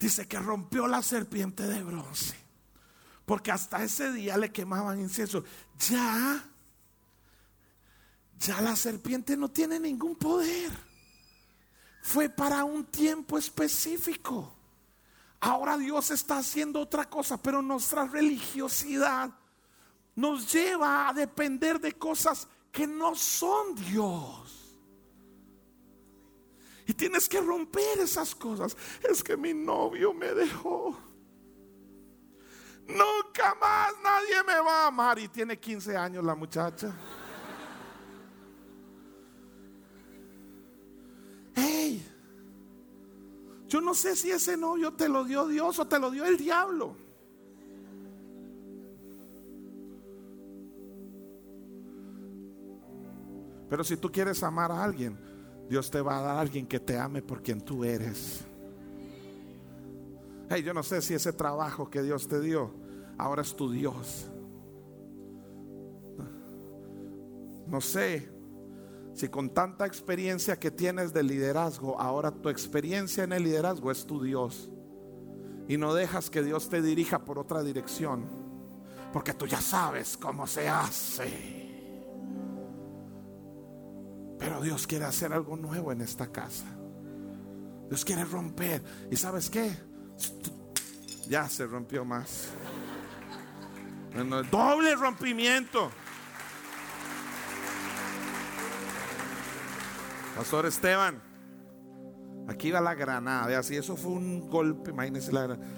Dice 0.00 0.26
que 0.26 0.38
rompió 0.38 0.86
la 0.86 1.02
serpiente 1.02 1.64
de 1.64 1.82
bronce. 1.82 2.34
Porque 3.26 3.52
hasta 3.52 3.84
ese 3.84 4.10
día 4.10 4.38
le 4.38 4.50
quemaban 4.50 4.98
incienso. 4.98 5.44
Ya, 5.86 6.42
ya 8.38 8.60
la 8.62 8.74
serpiente 8.74 9.36
no 9.36 9.50
tiene 9.50 9.78
ningún 9.78 10.16
poder. 10.16 10.70
Fue 12.00 12.30
para 12.30 12.64
un 12.64 12.86
tiempo 12.86 13.36
específico. 13.36 14.56
Ahora 15.40 15.76
Dios 15.76 16.10
está 16.10 16.38
haciendo 16.38 16.80
otra 16.80 17.04
cosa, 17.04 17.36
pero 17.36 17.60
nuestra 17.60 18.06
religiosidad 18.06 19.30
nos 20.14 20.50
lleva 20.50 21.06
a 21.06 21.12
depender 21.12 21.80
de 21.80 21.92
cosas 21.98 22.48
que 22.72 22.86
no 22.86 23.14
son 23.14 23.74
Dios. 23.74 24.65
Y 26.86 26.94
tienes 26.94 27.28
que 27.28 27.40
romper 27.40 27.98
esas 27.98 28.34
cosas. 28.34 28.76
Es 29.02 29.22
que 29.22 29.36
mi 29.36 29.52
novio 29.52 30.14
me 30.14 30.32
dejó. 30.32 30.96
Nunca 32.86 33.56
más 33.60 33.92
nadie 34.02 34.42
me 34.46 34.60
va 34.60 34.84
a 34.84 34.86
amar. 34.86 35.18
Y 35.18 35.26
tiene 35.26 35.58
15 35.58 35.96
años 35.96 36.24
la 36.24 36.36
muchacha. 36.36 36.94
Hey, 41.56 42.06
yo 43.66 43.80
no 43.80 43.92
sé 43.92 44.14
si 44.14 44.30
ese 44.30 44.56
novio 44.56 44.92
te 44.92 45.08
lo 45.08 45.24
dio 45.24 45.48
Dios 45.48 45.78
o 45.80 45.88
te 45.88 45.98
lo 45.98 46.10
dio 46.12 46.24
el 46.24 46.36
diablo. 46.36 46.96
Pero 53.68 53.82
si 53.82 53.96
tú 53.96 54.12
quieres 54.12 54.40
amar 54.44 54.70
a 54.70 54.84
alguien, 54.84 55.25
Dios 55.68 55.90
te 55.90 56.00
va 56.00 56.18
a 56.18 56.22
dar 56.22 56.36
a 56.36 56.40
alguien 56.40 56.66
que 56.66 56.80
te 56.80 56.98
ame 56.98 57.22
por 57.22 57.42
quien 57.42 57.60
tú 57.60 57.84
eres. 57.84 58.44
Hey, 60.48 60.62
yo 60.62 60.72
no 60.72 60.82
sé 60.82 61.02
si 61.02 61.14
ese 61.14 61.32
trabajo 61.32 61.90
que 61.90 62.02
Dios 62.02 62.28
te 62.28 62.40
dio 62.40 62.70
ahora 63.18 63.42
es 63.42 63.54
tu 63.54 63.70
Dios. 63.70 64.30
No 67.66 67.80
sé 67.80 68.28
si 69.14 69.28
con 69.28 69.50
tanta 69.50 69.86
experiencia 69.86 70.58
que 70.58 70.70
tienes 70.70 71.12
de 71.12 71.22
liderazgo, 71.22 71.98
ahora 71.98 72.30
tu 72.30 72.48
experiencia 72.48 73.24
en 73.24 73.32
el 73.32 73.42
liderazgo 73.42 73.90
es 73.90 74.06
tu 74.06 74.22
Dios. 74.22 74.70
y 75.68 75.76
no 75.76 75.94
dejas 75.94 76.30
que 76.30 76.44
Dios 76.44 76.68
te 76.68 76.80
dirija 76.80 77.24
por 77.24 77.40
otra 77.40 77.62
dirección, 77.62 78.24
porque 79.12 79.34
tú 79.34 79.46
ya 79.46 79.60
sabes 79.60 80.16
cómo 80.16 80.46
se 80.46 80.68
hace. 80.68 81.65
Pero 84.46 84.60
Dios 84.60 84.86
quiere 84.86 85.04
hacer 85.04 85.32
algo 85.32 85.56
nuevo 85.56 85.90
en 85.90 86.00
esta 86.00 86.30
casa. 86.30 86.66
Dios 87.88 88.04
quiere 88.04 88.24
romper. 88.24 88.80
¿Y 89.10 89.16
sabes 89.16 89.50
qué? 89.50 89.76
Ya 91.28 91.48
se 91.48 91.66
rompió 91.66 92.04
más. 92.04 92.50
doble 94.48 94.94
rompimiento. 94.94 95.90
Pastor 100.36 100.66
Esteban, 100.66 101.20
aquí 102.46 102.70
va 102.70 102.80
la 102.80 102.94
granada. 102.94 103.58
Así, 103.58 103.74
eso 103.74 103.96
fue 103.96 104.12
un 104.12 104.48
golpe. 104.48 104.92
Imagínense 104.92 105.32
la 105.32 105.42
granada. 105.42 105.68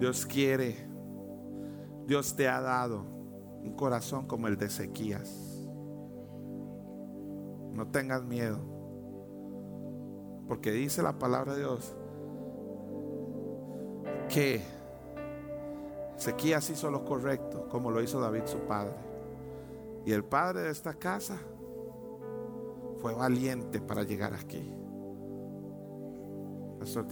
Dios 0.00 0.24
quiere, 0.24 0.88
Dios 2.06 2.34
te 2.34 2.48
ha 2.48 2.62
dado 2.62 3.02
un 3.02 3.76
corazón 3.76 4.26
como 4.26 4.48
el 4.48 4.56
de 4.56 4.64
Ezequías. 4.64 5.55
No 7.76 7.86
tengas 7.88 8.24
miedo, 8.24 8.58
porque 10.48 10.72
dice 10.72 11.02
la 11.02 11.18
palabra 11.18 11.52
de 11.52 11.58
Dios 11.58 11.94
que 14.30 14.62
Ezequías 16.16 16.70
hizo 16.70 16.90
lo 16.90 17.04
correcto, 17.04 17.68
como 17.68 17.90
lo 17.90 18.00
hizo 18.00 18.18
David 18.18 18.46
su 18.46 18.60
padre. 18.60 18.94
Y 20.06 20.12
el 20.12 20.24
padre 20.24 20.62
de 20.62 20.70
esta 20.70 20.94
casa 20.94 21.36
fue 22.96 23.12
valiente 23.12 23.82
para 23.82 24.04
llegar 24.04 24.32
aquí. 24.32 24.72
Pastor 26.78 27.06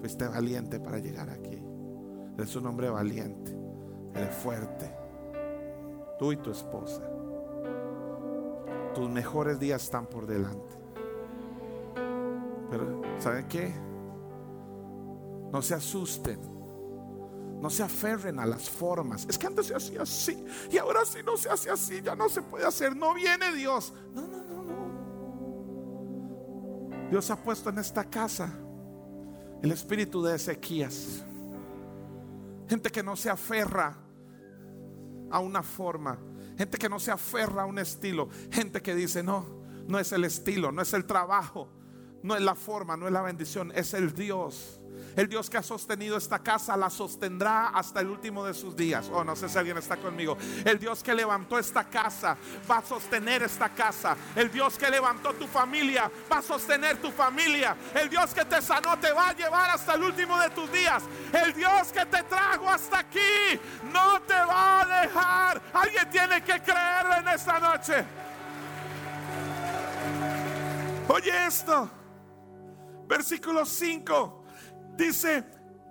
fuiste 0.00 0.26
valiente 0.26 0.80
para 0.80 0.98
llegar 0.98 1.30
aquí. 1.30 1.62
Eres 2.36 2.56
un 2.56 2.66
hombre 2.66 2.90
valiente, 2.90 3.56
eres 4.16 4.34
fuerte. 4.34 4.92
Tú 6.18 6.32
y 6.32 6.38
tu 6.38 6.50
esposa. 6.50 7.02
Tus 8.94 9.08
mejores 9.08 9.58
días 9.58 9.82
están 9.84 10.06
por 10.06 10.26
delante. 10.26 10.76
Pero, 12.70 13.02
¿saben 13.18 13.46
qué? 13.48 13.72
No 15.52 15.60
se 15.62 15.74
asusten. 15.74 16.40
No 17.60 17.70
se 17.70 17.82
aferren 17.82 18.38
a 18.40 18.46
las 18.46 18.68
formas. 18.68 19.26
Es 19.28 19.38
que 19.38 19.46
antes 19.46 19.66
se 19.66 19.74
hacía 19.76 20.02
así. 20.02 20.44
Y 20.70 20.78
ahora 20.78 21.04
si 21.04 21.22
no 21.22 21.36
se 21.36 21.48
hace 21.48 21.70
así, 21.70 22.02
ya 22.02 22.16
no 22.16 22.28
se 22.28 22.42
puede 22.42 22.66
hacer. 22.66 22.96
No 22.96 23.14
viene 23.14 23.52
Dios. 23.52 23.92
No, 24.12 24.22
no, 24.22 24.42
no, 24.42 24.62
no. 24.64 24.72
Dios 27.10 27.30
ha 27.30 27.36
puesto 27.36 27.70
en 27.70 27.78
esta 27.78 28.04
casa 28.04 28.52
el 29.62 29.70
espíritu 29.70 30.22
de 30.22 30.34
Ezequías. 30.34 31.24
Gente 32.68 32.90
que 32.90 33.02
no 33.02 33.14
se 33.16 33.30
aferra 33.30 33.96
a 35.30 35.38
una 35.38 35.62
forma. 35.62 36.18
Gente 36.58 36.78
que 36.78 36.88
no 36.88 37.00
se 37.00 37.10
aferra 37.10 37.62
a 37.62 37.66
un 37.66 37.78
estilo. 37.78 38.28
Gente 38.50 38.82
que 38.82 38.94
dice, 38.94 39.22
no, 39.22 39.46
no 39.88 39.98
es 39.98 40.12
el 40.12 40.24
estilo, 40.24 40.72
no 40.72 40.82
es 40.82 40.92
el 40.92 41.04
trabajo, 41.04 41.68
no 42.22 42.34
es 42.36 42.42
la 42.42 42.54
forma, 42.54 42.96
no 42.96 43.06
es 43.06 43.12
la 43.12 43.22
bendición, 43.22 43.72
es 43.74 43.94
el 43.94 44.14
Dios 44.14 44.81
el 45.16 45.28
Dios 45.28 45.50
que 45.50 45.58
ha 45.58 45.62
sostenido 45.62 46.16
esta 46.16 46.38
casa 46.38 46.76
la 46.76 46.90
sostendrá 46.90 47.68
hasta 47.68 48.00
el 48.00 48.08
último 48.08 48.44
de 48.44 48.54
sus 48.54 48.74
días. 48.74 49.08
Oh, 49.12 49.24
no 49.24 49.36
sé 49.36 49.48
si 49.48 49.58
alguien 49.58 49.78
está 49.78 49.96
conmigo. 49.96 50.36
El 50.64 50.78
Dios 50.78 51.02
que 51.02 51.14
levantó 51.14 51.58
esta 51.58 51.84
casa 51.84 52.36
va 52.70 52.78
a 52.78 52.82
sostener 52.82 53.42
esta 53.42 53.68
casa. 53.68 54.16
El 54.34 54.50
Dios 54.50 54.78
que 54.78 54.90
levantó 54.90 55.34
tu 55.34 55.46
familia 55.46 56.10
va 56.30 56.38
a 56.38 56.42
sostener 56.42 56.98
tu 56.98 57.10
familia. 57.10 57.76
El 57.94 58.08
Dios 58.08 58.32
que 58.32 58.44
te 58.44 58.62
sanó 58.62 58.98
te 58.98 59.12
va 59.12 59.28
a 59.28 59.32
llevar 59.34 59.70
hasta 59.70 59.94
el 59.94 60.02
último 60.02 60.38
de 60.38 60.50
tus 60.50 60.70
días. 60.72 61.02
El 61.32 61.52
Dios 61.54 61.92
que 61.92 62.06
te 62.06 62.22
trajo 62.24 62.68
hasta 62.68 63.00
aquí 63.00 63.58
no 63.92 64.20
te 64.22 64.34
va 64.34 64.82
a 64.82 65.02
dejar. 65.02 65.62
Alguien 65.72 66.10
tiene 66.10 66.42
que 66.42 66.60
creerlo 66.60 67.14
en 67.16 67.28
esta 67.28 67.58
noche. 67.58 68.04
Oye 71.08 71.46
esto. 71.46 71.90
Versículo 73.06 73.66
5. 73.66 74.41
Dice, 74.96 75.44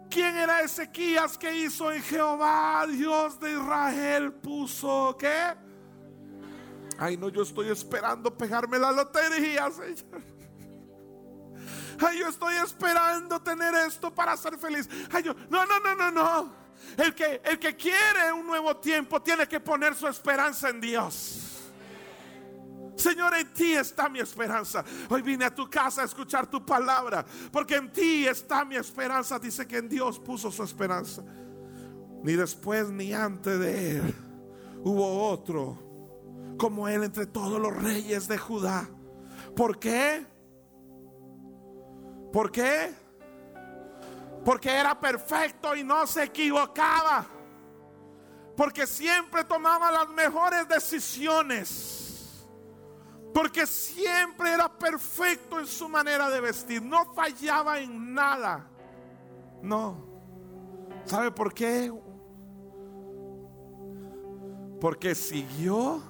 ¿quién 0.09 0.37
era 0.37 0.61
Ezequías 0.61 1.37
que 1.37 1.53
hizo 1.53 1.91
en 1.91 2.01
Jehová, 2.03 2.85
Dios 2.87 3.39
de 3.39 3.51
Israel, 3.51 4.33
puso 4.33 5.15
qué? 5.17 5.55
Ay, 6.97 7.17
no, 7.17 7.29
yo 7.29 7.41
estoy 7.41 7.69
esperando 7.69 8.35
pegarme 8.35 8.77
la 8.77 8.91
lotería, 8.91 9.71
Señor. 9.71 10.21
Ay, 11.99 12.19
yo 12.19 12.27
estoy 12.27 12.55
esperando 12.55 13.41
tener 13.41 13.73
esto 13.75 14.13
para 14.13 14.35
ser 14.37 14.57
feliz. 14.57 14.87
Ay, 15.11 15.23
yo, 15.23 15.35
no, 15.49 15.65
no, 15.65 15.79
no, 15.79 15.95
no, 15.95 16.11
no. 16.11 16.53
El 16.97 17.13
que, 17.13 17.41
el 17.43 17.59
que 17.59 17.75
quiere 17.75 18.31
un 18.33 18.45
nuevo 18.45 18.77
tiempo 18.77 19.21
tiene 19.21 19.47
que 19.47 19.59
poner 19.59 19.95
su 19.95 20.07
esperanza 20.07 20.69
en 20.69 20.81
Dios. 20.81 21.40
Señor, 22.95 23.33
en 23.35 23.53
ti 23.53 23.73
está 23.73 24.09
mi 24.09 24.19
esperanza. 24.19 24.83
Hoy 25.09 25.21
vine 25.21 25.45
a 25.45 25.55
tu 25.55 25.69
casa 25.69 26.01
a 26.01 26.05
escuchar 26.05 26.47
tu 26.47 26.65
palabra, 26.65 27.25
porque 27.51 27.75
en 27.75 27.91
ti 27.91 28.27
está 28.27 28.65
mi 28.65 28.75
esperanza. 28.75 29.39
Dice 29.39 29.65
que 29.67 29.77
en 29.77 29.89
Dios 29.89 30.19
puso 30.19 30.51
su 30.51 30.63
esperanza. 30.63 31.23
Ni 32.23 32.33
después 32.33 32.89
ni 32.89 33.13
antes 33.13 33.59
de 33.59 33.97
él 33.97 34.15
hubo 34.83 35.29
otro 35.29 36.55
como 36.57 36.87
él 36.87 37.03
entre 37.03 37.25
todos 37.25 37.59
los 37.59 37.75
reyes 37.75 38.27
de 38.27 38.37
Judá. 38.37 38.87
¿Por 39.55 39.79
qué? 39.79 40.25
¿Por 42.31 42.51
qué? 42.51 42.93
Porque 44.45 44.69
era 44.69 44.99
perfecto 44.99 45.75
y 45.75 45.83
no 45.83 46.05
se 46.05 46.23
equivocaba. 46.23 47.25
Porque 48.55 48.85
siempre 48.85 49.43
tomaba 49.43 49.91
las 49.91 50.09
mejores 50.09 50.67
decisiones 50.67 52.10
porque 53.33 53.65
siempre 53.65 54.53
era 54.53 54.67
perfecto 54.67 55.59
en 55.59 55.67
su 55.67 55.87
manera 55.87 56.29
de 56.29 56.41
vestir. 56.41 56.81
No 56.81 57.13
fallaba 57.13 57.79
en 57.79 58.13
nada. 58.13 58.67
No. 59.61 60.05
¿Sabe 61.05 61.31
por 61.31 61.53
qué? 61.53 61.91
Porque 64.79 65.15
siguió. 65.15 66.01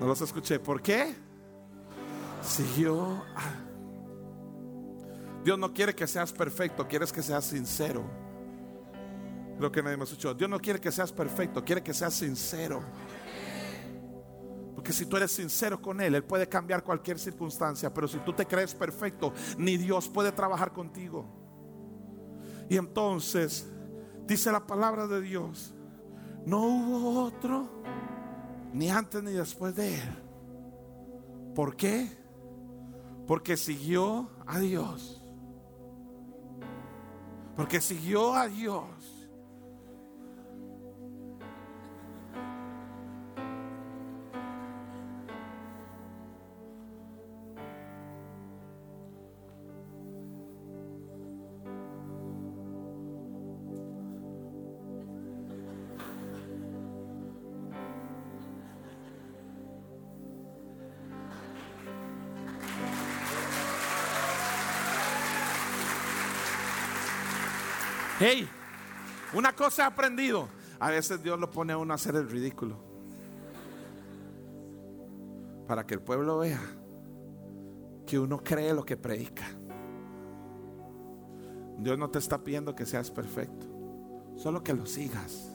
No 0.00 0.06
los 0.06 0.20
escuché. 0.20 0.58
¿Por 0.60 0.80
qué? 0.82 1.14
Siguió. 2.42 3.22
Dios 5.44 5.58
no 5.58 5.74
quiere 5.74 5.94
que 5.94 6.06
seas 6.06 6.32
perfecto, 6.32 6.88
quiere 6.88 7.06
que 7.06 7.22
seas 7.22 7.44
sincero. 7.44 8.02
Lo 9.58 9.70
que 9.70 9.82
nadie 9.82 9.96
me 9.96 10.04
escuchó. 10.04 10.34
Dios 10.34 10.48
no 10.48 10.58
quiere 10.58 10.80
que 10.80 10.90
seas 10.90 11.12
perfecto, 11.12 11.64
quiere 11.64 11.82
que 11.82 11.92
seas 11.92 12.14
sincero. 12.14 12.82
Porque 14.84 14.92
si 14.92 15.06
tú 15.06 15.16
eres 15.16 15.32
sincero 15.32 15.80
con 15.80 15.98
Él, 16.02 16.14
Él 16.14 16.24
puede 16.24 16.46
cambiar 16.46 16.84
cualquier 16.84 17.18
circunstancia. 17.18 17.94
Pero 17.94 18.06
si 18.06 18.18
tú 18.18 18.34
te 18.34 18.44
crees 18.44 18.74
perfecto, 18.74 19.32
ni 19.56 19.78
Dios 19.78 20.10
puede 20.10 20.30
trabajar 20.30 20.74
contigo. 20.74 21.24
Y 22.68 22.76
entonces, 22.76 23.66
dice 24.26 24.52
la 24.52 24.66
palabra 24.66 25.06
de 25.06 25.22
Dios, 25.22 25.72
no 26.44 26.66
hubo 26.66 27.24
otro, 27.24 27.66
ni 28.74 28.90
antes 28.90 29.22
ni 29.22 29.32
después 29.32 29.74
de 29.74 29.94
Él. 29.94 30.22
¿Por 31.54 31.76
qué? 31.76 32.06
Porque 33.26 33.56
siguió 33.56 34.28
a 34.46 34.58
Dios. 34.58 35.22
Porque 37.56 37.80
siguió 37.80 38.34
a 38.34 38.48
Dios. 38.48 38.84
Hey, 68.26 68.48
una 69.34 69.54
cosa 69.54 69.82
he 69.82 69.84
aprendido. 69.84 70.48
A 70.80 70.88
veces 70.88 71.22
Dios 71.22 71.38
lo 71.38 71.50
pone 71.50 71.74
a 71.74 71.76
uno 71.76 71.92
a 71.92 71.96
hacer 71.96 72.16
el 72.16 72.26
ridículo. 72.26 72.78
Para 75.68 75.86
que 75.86 75.92
el 75.92 76.00
pueblo 76.00 76.38
vea 76.38 76.62
que 78.06 78.18
uno 78.18 78.42
cree 78.42 78.72
lo 78.72 78.82
que 78.82 78.96
predica. 78.96 79.44
Dios 81.76 81.98
no 81.98 82.08
te 82.08 82.18
está 82.18 82.42
pidiendo 82.42 82.74
que 82.74 82.86
seas 82.86 83.10
perfecto, 83.10 83.66
solo 84.36 84.64
que 84.64 84.72
lo 84.72 84.86
sigas. 84.86 85.54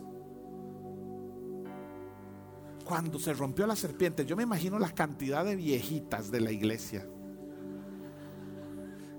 Cuando 2.85 3.17
se 3.17 3.33
rompió 3.33 3.65
la 3.65 3.75
serpiente, 3.75 4.27
yo 4.27 4.35
me 4.35 4.43
imagino 4.43 4.77
la 4.77 4.91
cantidad 4.91 5.43
de 5.43 5.55
viejitas 5.55 6.29
de 6.29 6.39
la 6.39 6.51
iglesia 6.51 7.03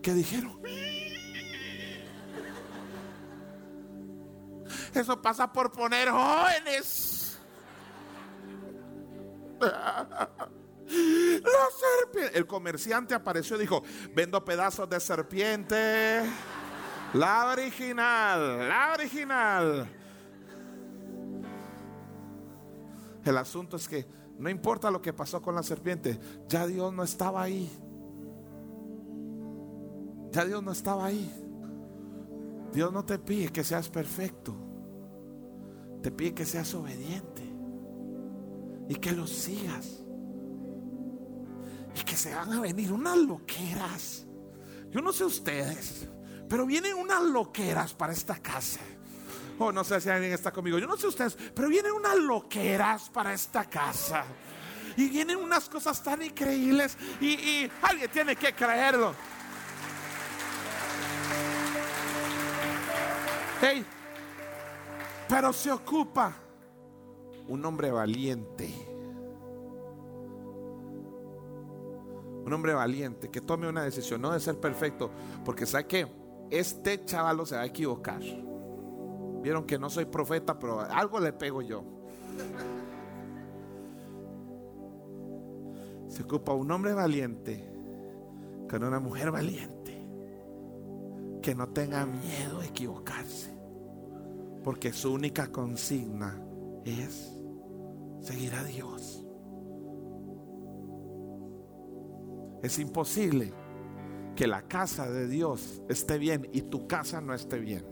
que 0.02 0.14
dijeron, 0.14 0.60
eso 4.94 5.20
pasa 5.20 5.52
por 5.52 5.70
poner 5.72 6.08
jóvenes. 6.10 7.38
La 9.60 10.28
serpiente. 10.88 12.38
El 12.38 12.46
comerciante 12.46 13.14
apareció 13.14 13.56
y 13.56 13.60
dijo, 13.60 13.82
vendo 14.14 14.44
pedazos 14.44 14.88
de 14.88 14.98
serpiente. 15.00 16.22
La 17.12 17.46
original, 17.46 18.68
la 18.68 18.92
original. 18.94 19.88
El 23.24 23.36
asunto 23.36 23.76
es 23.76 23.88
que 23.88 24.06
no 24.38 24.48
importa 24.48 24.90
lo 24.90 25.02
que 25.02 25.12
pasó 25.12 25.42
con 25.42 25.54
la 25.54 25.62
serpiente, 25.62 26.18
ya 26.48 26.66
Dios 26.66 26.92
no 26.92 27.02
estaba 27.02 27.42
ahí. 27.42 27.70
Ya 30.30 30.44
Dios 30.44 30.62
no 30.62 30.72
estaba 30.72 31.06
ahí. 31.06 31.30
Dios 32.72 32.92
no 32.92 33.04
te 33.04 33.18
pide 33.18 33.48
que 33.48 33.64
seas 33.64 33.88
perfecto. 33.88 34.69
Te 36.02 36.10
pide 36.10 36.34
que 36.34 36.46
seas 36.46 36.72
obediente. 36.74 37.42
Y 38.88 38.94
que 38.96 39.12
lo 39.12 39.26
sigas. 39.26 40.02
Y 41.94 42.04
que 42.04 42.16
se 42.16 42.34
van 42.34 42.52
a 42.52 42.60
venir 42.60 42.92
unas 42.92 43.18
loqueras. 43.18 44.26
Yo 44.90 45.00
no 45.00 45.12
sé 45.12 45.24
ustedes, 45.24 46.08
pero 46.48 46.66
vienen 46.66 46.96
unas 46.96 47.22
loqueras 47.22 47.94
para 47.94 48.12
esta 48.12 48.36
casa. 48.36 48.80
Oh, 49.58 49.70
no 49.70 49.84
sé 49.84 50.00
si 50.00 50.08
alguien 50.08 50.32
está 50.32 50.50
conmigo. 50.50 50.78
Yo 50.78 50.86
no 50.86 50.96
sé 50.96 51.06
ustedes, 51.06 51.36
pero 51.54 51.68
vienen 51.68 51.92
unas 51.92 52.16
loqueras 52.16 53.10
para 53.10 53.32
esta 53.34 53.68
casa. 53.68 54.24
Y 54.96 55.08
vienen 55.08 55.36
unas 55.36 55.68
cosas 55.68 56.02
tan 56.02 56.22
increíbles. 56.22 56.96
Y, 57.20 57.28
y 57.28 57.70
alguien 57.82 58.10
tiene 58.10 58.36
que 58.36 58.52
creerlo. 58.54 59.14
Hey, 63.60 63.84
pero 65.30 65.52
se 65.52 65.70
ocupa 65.70 66.34
un 67.46 67.64
hombre 67.64 67.92
valiente. 67.92 68.68
Un 72.44 72.52
hombre 72.52 72.74
valiente 72.74 73.30
que 73.30 73.40
tome 73.40 73.68
una 73.68 73.84
decisión, 73.84 74.20
no 74.20 74.32
de 74.32 74.40
ser 74.40 74.58
perfecto, 74.58 75.08
porque 75.44 75.66
sabe 75.66 75.86
que 75.86 76.12
este 76.50 77.04
chavalo 77.04 77.46
se 77.46 77.54
va 77.54 77.62
a 77.62 77.66
equivocar. 77.66 78.20
Vieron 79.40 79.64
que 79.64 79.78
no 79.78 79.88
soy 79.88 80.06
profeta, 80.06 80.58
pero 80.58 80.80
algo 80.80 81.20
le 81.20 81.32
pego 81.32 81.62
yo. 81.62 81.84
Se 86.08 86.24
ocupa 86.24 86.52
un 86.54 86.68
hombre 86.72 86.92
valiente 86.92 87.72
con 88.68 88.82
una 88.82 88.98
mujer 88.98 89.30
valiente 89.30 90.04
que 91.40 91.54
no 91.54 91.68
tenga 91.68 92.04
miedo 92.04 92.58
de 92.58 92.66
equivocarse, 92.66 93.59
porque 94.62 94.92
su 94.92 95.12
única 95.12 95.50
consigna 95.50 96.38
es 96.84 97.32
seguir 98.20 98.54
a 98.54 98.64
Dios. 98.64 99.26
Es 102.62 102.78
imposible 102.78 103.52
que 104.36 104.46
la 104.46 104.62
casa 104.62 105.10
de 105.10 105.28
Dios 105.28 105.82
esté 105.88 106.18
bien 106.18 106.48
y 106.52 106.62
tu 106.62 106.86
casa 106.86 107.20
no 107.20 107.34
esté 107.34 107.58
bien. 107.58 107.84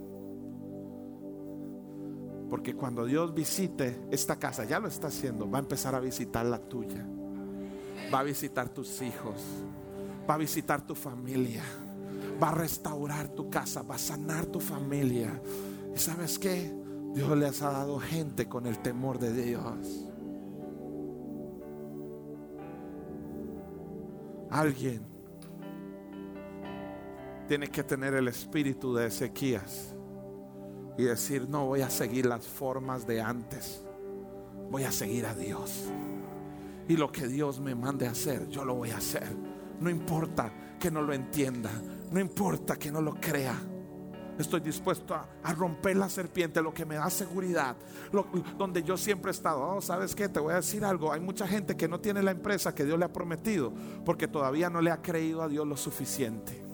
Porque 2.50 2.74
cuando 2.74 3.04
Dios 3.04 3.34
visite 3.34 4.00
esta 4.10 4.36
casa, 4.36 4.64
ya 4.64 4.80
lo 4.80 4.88
está 4.88 5.08
haciendo, 5.08 5.50
va 5.50 5.58
a 5.58 5.60
empezar 5.60 5.94
a 5.94 6.00
visitar 6.00 6.46
la 6.46 6.58
tuya. 6.58 7.06
Va 8.12 8.20
a 8.20 8.22
visitar 8.22 8.68
tus 8.70 9.02
hijos. 9.02 9.42
Va 10.28 10.34
a 10.34 10.38
visitar 10.38 10.86
tu 10.86 10.94
familia. 10.94 11.62
Va 12.42 12.48
a 12.48 12.54
restaurar 12.54 13.28
tu 13.28 13.50
casa. 13.50 13.82
Va 13.82 13.96
a 13.96 13.98
sanar 13.98 14.46
tu 14.46 14.60
familia. 14.60 15.40
¿Y 15.98 16.00
sabes 16.00 16.38
qué? 16.38 16.72
Dios 17.12 17.36
les 17.36 17.60
ha 17.60 17.72
dado 17.72 17.98
gente 17.98 18.48
con 18.48 18.66
el 18.66 18.78
temor 18.78 19.18
de 19.18 19.32
Dios. 19.32 20.06
Alguien 24.48 25.02
tiene 27.48 27.66
que 27.66 27.82
tener 27.82 28.14
el 28.14 28.28
espíritu 28.28 28.94
de 28.94 29.08
Ezequías 29.08 29.96
y 30.96 31.02
decir, 31.02 31.48
no 31.48 31.66
voy 31.66 31.80
a 31.80 31.90
seguir 31.90 32.26
las 32.26 32.46
formas 32.46 33.04
de 33.04 33.20
antes, 33.20 33.84
voy 34.70 34.84
a 34.84 34.92
seguir 34.92 35.26
a 35.26 35.34
Dios. 35.34 35.86
Y 36.86 36.96
lo 36.96 37.10
que 37.10 37.26
Dios 37.26 37.58
me 37.58 37.74
mande 37.74 38.06
a 38.06 38.12
hacer, 38.12 38.48
yo 38.48 38.64
lo 38.64 38.76
voy 38.76 38.92
a 38.92 38.98
hacer. 38.98 39.34
No 39.80 39.90
importa 39.90 40.76
que 40.78 40.92
no 40.92 41.02
lo 41.02 41.12
entienda, 41.12 41.72
no 42.12 42.20
importa 42.20 42.76
que 42.76 42.92
no 42.92 43.02
lo 43.02 43.14
crea. 43.14 43.60
Estoy 44.38 44.60
dispuesto 44.60 45.14
a, 45.14 45.52
romper 45.52 45.96
la 45.96 46.08
serpiente, 46.08 46.62
lo 46.62 46.72
que 46.72 46.86
me 46.86 46.94
da 46.94 47.10
seguridad, 47.10 47.76
donde 48.56 48.84
yo 48.84 48.96
siempre 48.96 49.30
he 49.30 49.34
estado. 49.34 49.60
Oh, 49.60 49.80
¿sabes 49.80 50.14
qué? 50.14 50.28
Te 50.28 50.38
voy 50.38 50.52
a 50.52 50.56
decir 50.56 50.84
algo. 50.84 51.12
Hay 51.12 51.20
mucha 51.20 51.46
gente 51.46 51.76
que 51.76 51.88
no 51.88 52.00
tiene 52.00 52.22
la 52.22 52.30
empresa 52.30 52.74
que 52.74 52.84
Dios 52.84 52.98
le 52.98 53.04
ha 53.04 53.12
prometido 53.12 53.72
porque 54.04 54.28
todavía 54.28 54.70
no 54.70 54.80
le 54.80 54.92
ha 54.92 55.02
creído 55.02 55.42
a 55.42 55.48
Dios 55.48 55.66
lo 55.66 55.76
suficiente. 55.76 56.64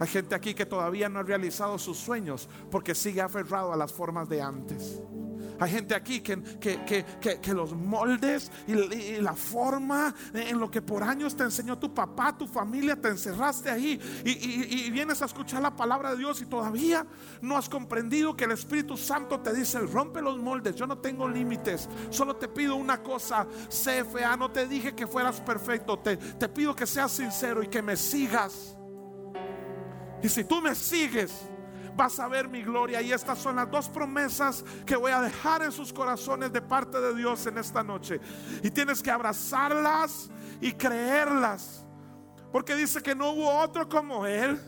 Hay 0.00 0.08
gente 0.08 0.34
aquí 0.34 0.54
que 0.54 0.66
todavía 0.66 1.08
no 1.08 1.20
ha 1.20 1.24
realizado 1.24 1.78
sus 1.78 1.98
sueños 1.98 2.48
porque 2.70 2.94
sigue 2.94 3.20
aferrado 3.20 3.72
a 3.72 3.76
las 3.76 3.92
formas 3.92 4.28
de 4.28 4.42
antes. 4.42 5.00
Hay 5.60 5.70
gente 5.70 5.94
aquí 5.94 6.20
que, 6.20 6.40
que, 6.60 7.54
los 7.54 7.74
moldes 7.74 8.50
y, 8.66 9.18
la 9.20 9.34
forma 9.34 10.14
en 10.32 10.58
lo 10.58 10.70
que 10.70 10.80
por 10.80 11.02
años 11.02 11.36
te 11.36 11.42
enseñó 11.42 11.78
tu 11.78 11.92
papá, 11.92 12.36
tu 12.36 12.46
familia, 12.46 13.00
te 13.00 13.08
encerraste 13.08 13.70
ahí 13.70 14.00
y, 14.24 14.86
y, 14.86 14.90
vienes 14.90 15.20
a 15.22 15.24
escuchar 15.24 15.62
la 15.62 15.74
palabra 15.74 16.12
de 16.12 16.18
Dios 16.18 16.40
y 16.40 16.46
todavía 16.46 17.06
no 17.40 17.56
has 17.56 17.68
comprendido 17.68 18.36
que 18.36 18.44
el 18.44 18.52
Espíritu 18.52 18.96
Santo 18.96 19.40
te 19.40 19.52
dice, 19.52 19.80
rompe 19.80 20.22
los 20.22 20.38
moldes, 20.38 20.76
yo 20.76 20.86
no 20.86 20.98
tengo 20.98 21.28
límites, 21.28 21.88
solo 22.10 22.36
te 22.36 22.48
pido 22.48 22.76
una 22.76 23.02
cosa, 23.02 23.46
sé 23.68 24.04
fea, 24.04 24.36
no 24.36 24.50
te 24.50 24.68
dije 24.68 24.94
que 24.94 25.06
fueras 25.06 25.40
perfecto, 25.40 25.98
te, 25.98 26.16
te 26.16 26.48
pido 26.48 26.74
que 26.74 26.86
seas 26.86 27.10
sincero 27.12 27.62
y 27.62 27.68
que 27.68 27.82
me 27.82 27.96
sigas. 27.96 28.76
Y 30.22 30.28
si 30.28 30.44
tú 30.44 30.60
me 30.60 30.74
sigues, 30.74 31.32
vas 31.98 32.18
a 32.20 32.28
ver 32.28 32.48
mi 32.48 32.62
gloria. 32.62 33.02
Y 33.02 33.12
estas 33.12 33.38
son 33.38 33.56
las 33.56 33.70
dos 33.70 33.88
promesas 33.90 34.64
que 34.86 34.96
voy 34.96 35.12
a 35.12 35.20
dejar 35.20 35.62
en 35.62 35.72
sus 35.72 35.92
corazones 35.92 36.50
de 36.52 36.62
parte 36.62 36.98
de 36.98 37.14
Dios 37.14 37.44
en 37.46 37.58
esta 37.58 37.82
noche. 37.82 38.20
Y 38.62 38.70
tienes 38.70 39.02
que 39.02 39.10
abrazarlas 39.10 40.30
y 40.60 40.72
creerlas. 40.72 41.84
Porque 42.52 42.74
dice 42.76 43.02
que 43.02 43.14
no 43.14 43.32
hubo 43.32 43.50
otro 43.50 43.88
como 43.88 44.24
Él. 44.24 44.58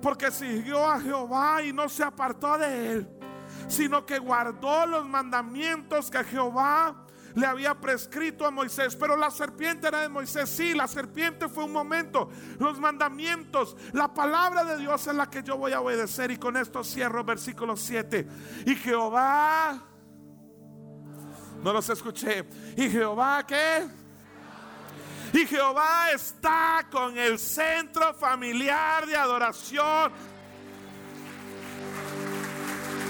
Porque 0.00 0.30
siguió 0.30 0.86
a 0.86 1.00
Jehová 1.00 1.62
y 1.62 1.72
no 1.72 1.88
se 1.88 2.04
apartó 2.04 2.56
de 2.56 2.92
Él. 2.92 3.08
Sino 3.68 4.06
que 4.06 4.18
guardó 4.20 4.86
los 4.86 5.04
mandamientos 5.06 6.08
que 6.08 6.22
Jehová 6.22 7.05
le 7.36 7.46
había 7.46 7.74
prescrito 7.74 8.46
a 8.46 8.50
Moisés. 8.50 8.96
Pero 8.96 9.16
la 9.16 9.30
serpiente 9.30 9.86
era 9.86 10.00
de 10.00 10.08
Moisés. 10.08 10.48
Sí, 10.48 10.74
la 10.74 10.88
serpiente 10.88 11.48
fue 11.48 11.64
un 11.64 11.72
momento. 11.72 12.30
Los 12.58 12.80
mandamientos, 12.80 13.76
la 13.92 14.12
palabra 14.12 14.64
de 14.64 14.78
Dios 14.78 15.06
es 15.06 15.14
la 15.14 15.28
que 15.28 15.42
yo 15.42 15.56
voy 15.56 15.72
a 15.72 15.80
obedecer. 15.80 16.30
Y 16.30 16.38
con 16.38 16.56
esto 16.56 16.82
cierro 16.82 17.22
versículo 17.24 17.76
7. 17.76 18.26
Y 18.64 18.74
Jehová, 18.74 19.78
no 21.62 21.72
los 21.72 21.88
escuché. 21.90 22.48
¿Y 22.74 22.88
Jehová 22.88 23.44
qué? 23.46 23.86
Y 25.34 25.46
Jehová 25.46 26.12
está 26.12 26.86
con 26.90 27.18
el 27.18 27.38
centro 27.38 28.14
familiar 28.14 29.06
de 29.06 29.14
adoración. 29.14 30.10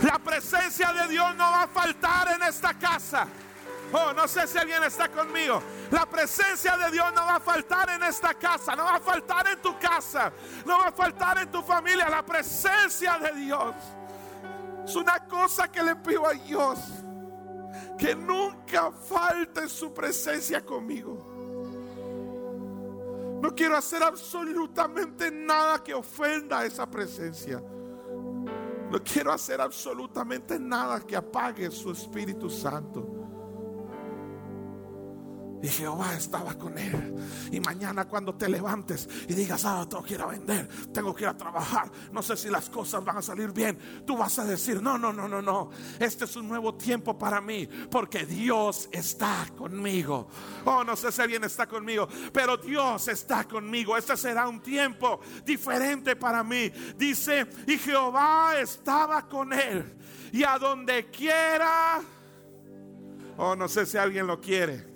La 0.02 0.18
presencia 0.18 0.92
de 0.92 1.08
Dios 1.08 1.36
no 1.36 1.44
va 1.44 1.62
a 1.62 1.68
faltar 1.68 2.34
en 2.34 2.42
esta 2.42 2.74
casa. 2.74 3.28
Oh, 3.92 4.12
no 4.12 4.26
sé 4.26 4.46
si 4.46 4.58
alguien 4.58 4.82
está 4.82 5.08
conmigo. 5.08 5.62
La 5.90 6.06
presencia 6.06 6.76
de 6.76 6.90
Dios 6.90 7.06
no 7.14 7.24
va 7.24 7.36
a 7.36 7.40
faltar 7.40 7.90
en 7.90 8.02
esta 8.02 8.34
casa, 8.34 8.74
no 8.74 8.84
va 8.84 8.96
a 8.96 9.00
faltar 9.00 9.46
en 9.46 9.62
tu 9.62 9.78
casa, 9.78 10.32
no 10.64 10.78
va 10.78 10.88
a 10.88 10.92
faltar 10.92 11.38
en 11.38 11.50
tu 11.50 11.62
familia. 11.62 12.08
La 12.08 12.24
presencia 12.24 13.18
de 13.18 13.32
Dios 13.32 13.74
es 14.84 14.96
una 14.96 15.18
cosa 15.26 15.70
que 15.70 15.82
le 15.82 15.96
pido 15.96 16.26
a 16.26 16.32
Dios. 16.32 16.78
Que 17.98 18.14
nunca 18.14 18.90
falte 18.90 19.68
su 19.68 19.92
presencia 19.92 20.64
conmigo. 20.64 21.34
No 23.42 23.54
quiero 23.54 23.76
hacer 23.76 24.02
absolutamente 24.02 25.30
nada 25.30 25.82
que 25.82 25.94
ofenda 25.94 26.64
esa 26.64 26.88
presencia. 26.88 27.62
No 28.90 29.02
quiero 29.02 29.32
hacer 29.32 29.60
absolutamente 29.60 30.58
nada 30.58 31.00
que 31.00 31.16
apague 31.16 31.70
su 31.70 31.90
Espíritu 31.90 32.48
Santo. 32.48 33.25
Y 35.62 35.68
Jehová 35.68 36.14
estaba 36.14 36.54
con 36.54 36.76
él. 36.78 37.14
Y 37.50 37.60
mañana 37.60 38.06
cuando 38.06 38.34
te 38.34 38.48
levantes 38.48 39.08
y 39.28 39.34
digas, 39.34 39.64
ah, 39.64 39.86
tengo 39.88 40.02
que 40.02 40.14
ir 40.14 40.20
a 40.20 40.26
vender, 40.26 40.68
tengo 40.92 41.14
que 41.14 41.24
ir 41.24 41.28
a 41.28 41.36
trabajar, 41.36 41.90
no 42.12 42.22
sé 42.22 42.36
si 42.36 42.50
las 42.50 42.68
cosas 42.68 43.04
van 43.04 43.18
a 43.18 43.22
salir 43.22 43.52
bien, 43.52 43.78
tú 44.06 44.16
vas 44.16 44.38
a 44.38 44.44
decir, 44.44 44.82
no, 44.82 44.98
no, 44.98 45.12
no, 45.12 45.26
no, 45.28 45.40
no, 45.40 45.70
este 45.98 46.24
es 46.24 46.36
un 46.36 46.48
nuevo 46.48 46.74
tiempo 46.74 47.16
para 47.16 47.40
mí, 47.40 47.68
porque 47.90 48.26
Dios 48.26 48.88
está 48.92 49.46
conmigo. 49.56 50.28
Oh, 50.64 50.84
no 50.84 50.96
sé 50.96 51.10
si 51.10 51.22
alguien 51.22 51.44
está 51.44 51.66
conmigo, 51.66 52.08
pero 52.32 52.56
Dios 52.56 53.08
está 53.08 53.44
conmigo. 53.44 53.96
Este 53.96 54.16
será 54.16 54.48
un 54.48 54.60
tiempo 54.60 55.20
diferente 55.44 56.16
para 56.16 56.42
mí. 56.42 56.70
Dice, 56.96 57.46
y 57.66 57.78
Jehová 57.78 58.58
estaba 58.60 59.28
con 59.28 59.52
él. 59.52 59.98
Y 60.32 60.44
a 60.44 60.58
donde 60.58 61.10
quiera, 61.10 62.00
oh, 63.36 63.54
no 63.56 63.68
sé 63.68 63.86
si 63.86 63.96
alguien 63.96 64.26
lo 64.26 64.40
quiere. 64.40 64.95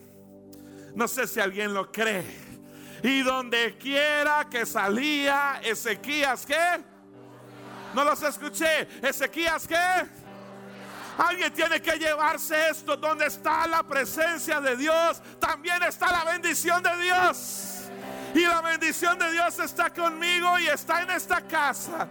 No 0.95 1.09
sé 1.09 1.26
si 1.26 1.41
alguien 1.41 1.72
lo 1.72 1.91
cree. 1.91 2.24
Y 3.03 3.22
donde 3.22 3.78
quiera 3.78 4.47
que 4.51 4.66
salía 4.66 5.61
Ezequías, 5.62 6.45
¿qué? 6.45 6.82
No 7.95 8.05
los 8.05 8.22
escuché. 8.22 8.88
Ezequías, 9.03 9.66
¿qué? 9.66 10.07
Alguien 11.18 11.53
tiene 11.53 11.80
que 11.80 11.99
llevarse 11.99 12.68
esto. 12.68 12.97
Donde 12.97 13.26
está 13.26 13.66
la 13.66 13.82
presencia 13.82 14.61
de 14.61 14.76
Dios, 14.76 15.22
también 15.38 15.82
está 15.82 16.12
la 16.12 16.24
bendición 16.30 16.82
de 16.82 16.97
Dios. 17.03 17.91
Y 18.34 18.41
la 18.41 18.61
bendición 18.61 19.18
de 19.18 19.32
Dios 19.32 19.59
está 19.59 19.91
conmigo 19.91 20.59
y 20.59 20.68
está 20.68 21.03
en 21.03 21.11
esta 21.11 21.41
casa. 21.43 22.07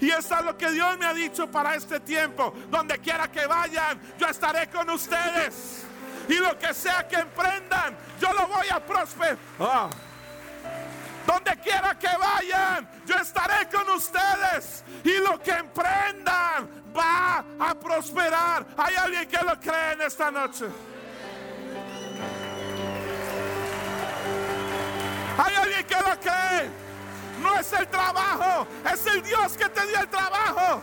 Y 0.00 0.10
eso 0.10 0.34
es 0.36 0.44
lo 0.44 0.58
que 0.58 0.70
Dios 0.70 0.98
me 0.98 1.06
ha 1.06 1.14
dicho 1.14 1.50
para 1.50 1.76
este 1.76 2.00
tiempo. 2.00 2.52
Donde 2.68 2.98
quiera 2.98 3.30
que 3.30 3.46
vayan, 3.46 4.00
yo 4.18 4.26
estaré 4.26 4.68
con 4.68 4.90
ustedes. 4.90 5.81
Y 6.28 6.34
lo 6.34 6.58
que 6.58 6.72
sea 6.72 7.06
que 7.08 7.16
emprendan, 7.16 7.96
yo 8.20 8.32
lo 8.32 8.46
voy 8.46 8.68
a 8.70 8.80
prosperar. 8.80 9.38
Ah. 9.58 9.88
Donde 11.26 11.56
quiera 11.58 11.96
que 11.98 12.08
vayan, 12.08 12.88
yo 13.06 13.16
estaré 13.16 13.68
con 13.68 13.88
ustedes. 13.90 14.84
Y 15.04 15.18
lo 15.18 15.40
que 15.40 15.52
emprendan 15.52 16.68
va 16.96 17.44
a 17.58 17.74
prosperar. 17.74 18.66
¿Hay 18.76 18.94
alguien 18.96 19.28
que 19.28 19.38
lo 19.38 19.58
cree 19.60 19.92
en 19.92 20.02
esta 20.02 20.30
noche? 20.30 20.66
¿Hay 25.38 25.54
alguien 25.54 25.86
que 25.86 25.96
lo 25.96 26.20
cree? 26.20 26.70
No 27.40 27.58
es 27.58 27.72
el 27.72 27.88
trabajo, 27.88 28.66
es 28.92 29.06
el 29.06 29.22
Dios 29.22 29.56
que 29.56 29.68
te 29.68 29.86
dio 29.86 29.98
el 29.98 30.08
trabajo. 30.08 30.82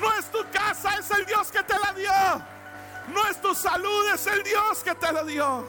No 0.00 0.12
es 0.18 0.26
tu 0.30 0.44
casa, 0.50 0.90
es 0.98 1.10
el 1.10 1.24
Dios 1.26 1.50
que 1.50 1.62
te 1.62 1.78
la 1.78 1.92
dio. 1.92 2.55
No 3.12 3.28
es 3.30 3.40
tu 3.40 3.54
salud, 3.54 4.14
es 4.14 4.26
el 4.26 4.42
Dios 4.42 4.82
que 4.84 4.94
te 4.94 5.12
lo 5.12 5.24
dio. 5.24 5.64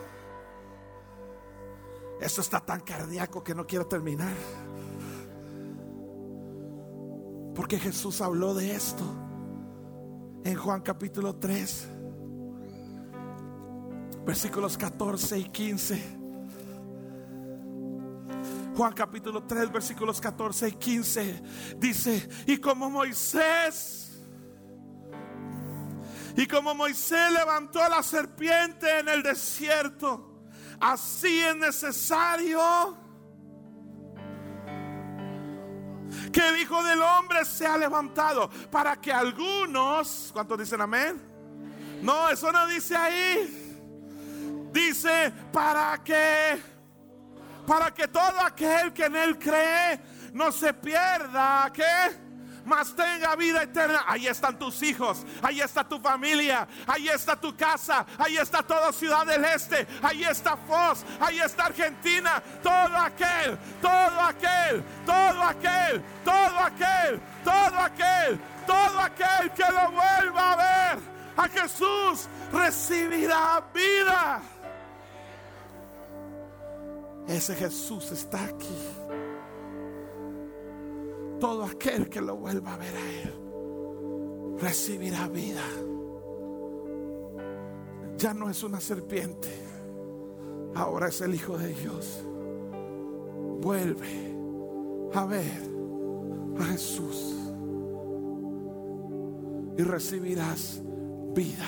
Eso 2.20 2.42
está 2.42 2.60
tan 2.60 2.82
cardíaco 2.82 3.44
que 3.44 3.54
no 3.54 3.66
quiero 3.66 3.86
terminar. 3.86 4.34
Porque 7.54 7.80
Jesús 7.80 8.22
habló 8.22 8.54
de 8.54 8.76
esto 8.76 9.04
en 10.44 10.56
Juan 10.56 10.82
capítulo 10.82 11.36
3, 11.36 11.88
versículos 14.26 14.78
14 14.78 15.40
y 15.40 15.44
15. 15.46 16.18
Juan 18.76 18.94
capítulo 18.94 19.44
3, 19.44 19.72
versículos 19.72 20.22
14 20.22 20.68
y 20.70 20.72
15 20.74 21.44
dice, 21.80 22.30
y 22.46 22.58
como 22.58 22.92
Moisés 22.92 24.07
y 26.38 26.46
como 26.46 26.76
Moisés 26.76 27.32
levantó 27.32 27.80
la 27.90 28.04
serpiente 28.04 29.00
en 29.00 29.10
el 29.10 29.24
desierto, 29.24 30.44
así 30.80 31.40
es 31.42 31.56
necesario 31.56 32.96
que 36.32 36.48
el 36.48 36.58
Hijo 36.58 36.84
del 36.84 37.02
Hombre 37.02 37.44
sea 37.44 37.76
levantado 37.76 38.52
para 38.70 38.96
que 39.02 39.12
algunos, 39.12 40.30
¿cuántos 40.32 40.60
dicen 40.60 40.80
amén? 40.80 41.20
No, 42.04 42.30
eso 42.30 42.52
no 42.52 42.68
dice 42.68 42.96
ahí. 42.96 43.64
Dice 44.72 45.34
para 45.52 46.04
que, 46.04 46.62
para 47.66 47.92
que 47.92 48.08
todo 48.08 48.40
aquel 48.46 48.94
que 48.94 49.06
en 49.06 49.16
él 49.16 49.40
cree 49.40 50.00
no 50.34 50.52
se 50.52 50.72
pierda, 50.72 51.72
¿qué? 51.74 52.26
Mas 52.68 52.93
tenga 52.93 53.36
vida 53.36 53.63
eterna. 53.63 54.03
Ahí 54.05 54.28
están 54.28 54.59
tus 54.59 54.84
hijos, 54.84 55.26
ahí 55.41 55.61
está 55.61 55.84
tu 55.84 55.99
familia, 55.99 56.68
ahí 56.86 57.07
está 57.07 57.36
tu 57.36 57.55
casa, 57.55 58.05
ahí 58.18 58.38
está 58.38 58.61
toda 58.61 58.91
Ciudad 58.91 59.26
del 59.26 59.43
Este, 59.45 59.88
ahí 60.01 60.24
está 60.24 60.57
Foz, 60.57 61.03
ahí 61.20 61.39
está 61.39 61.65
Argentina, 61.68 62.43
todo 62.61 62.95
aquel, 62.97 63.57
todo 63.82 64.20
aquel, 64.20 64.84
todo 65.05 65.43
aquel, 65.43 66.03
todo 66.26 66.59
aquel, 66.59 67.22
todo 67.43 67.80
aquel, 67.80 68.39
todo 68.68 68.99
aquel 68.99 69.51
que 69.51 69.72
lo 69.72 69.91
vuelva 69.91 70.51
a 70.51 70.55
ver. 70.55 71.18
A 71.38 71.47
Jesús 71.47 72.28
recibirá 72.51 73.63
vida. 73.74 74.41
Ese 77.28 77.55
Jesús 77.55 78.11
está 78.11 78.43
aquí 78.43 79.07
todo 81.40 81.64
aquel 81.64 82.10
que 82.10 82.22
lo 82.22 82.36
vuelva 82.36 82.74
a 82.74 82.78
ver 82.78 82.96
a 82.96 83.12
Él 83.24 83.38
recibirá 84.60 85.28
vida. 85.28 85.64
Ya 88.18 88.34
no 88.34 88.50
es 88.50 88.64
una 88.64 88.80
serpiente, 88.80 89.50
ahora 90.76 91.10
es 91.10 91.22
el 91.22 91.36
Hijo 91.36 91.58
de 91.58 91.74
Dios. 91.74 92.24
Vuelve 93.62 94.36
a 95.14 95.26
ver 95.26 95.62
a 96.60 96.64
Jesús 96.66 97.36
y 99.78 99.84
recibirás 99.84 100.82
vida. 101.34 101.68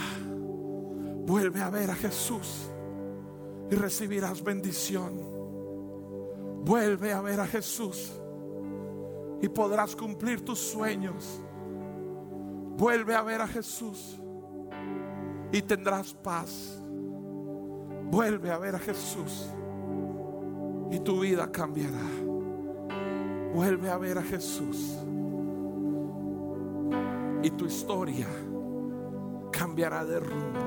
Vuelve 1.26 1.62
a 1.62 1.70
ver 1.70 1.92
a 1.92 1.96
Jesús 1.96 2.70
y 3.70 3.76
recibirás 3.76 4.44
bendición. 4.44 5.14
Vuelve 6.66 7.14
a 7.14 7.22
ver 7.22 7.40
a 7.40 7.46
Jesús 7.46 8.19
y 9.42 9.50
podrás 9.50 9.96
cumplir 9.96 10.44
tus 10.44 10.60
sueños. 10.60 11.42
Vuelve 12.78 13.16
a 13.16 13.22
ver 13.22 13.42
a 13.42 13.48
Jesús 13.48 14.20
y 15.52 15.62
tendrás 15.62 16.14
paz. 16.14 16.82
Vuelve 18.06 18.52
a 18.52 18.58
ver 18.58 18.76
a 18.76 18.80
Jesús 18.80 19.54
y 20.92 21.00
tu 21.00 21.22
vida 21.22 21.52
cambiará. 21.52 22.08
Vuelve 23.54 23.90
a 23.90 23.98
ver 23.98 24.18
a 24.18 24.24
Jesús 24.24 24.98
y 27.42 27.50
tu 27.52 27.66
historia 27.66 28.28
cambiará 29.52 30.06
de 30.06 30.20
rumbo. 30.20 30.60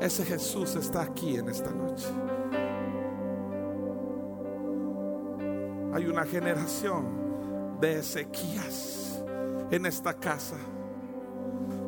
Ese 0.00 0.24
Jesús 0.24 0.74
está 0.74 1.02
aquí 1.02 1.36
en 1.36 1.48
esta 1.48 1.70
noche. 1.70 2.08
Hay 5.92 6.06
una 6.06 6.24
generación 6.24 7.78
de 7.80 7.98
Ezequías 7.98 9.22
en 9.70 9.84
esta 9.84 10.14
casa 10.14 10.56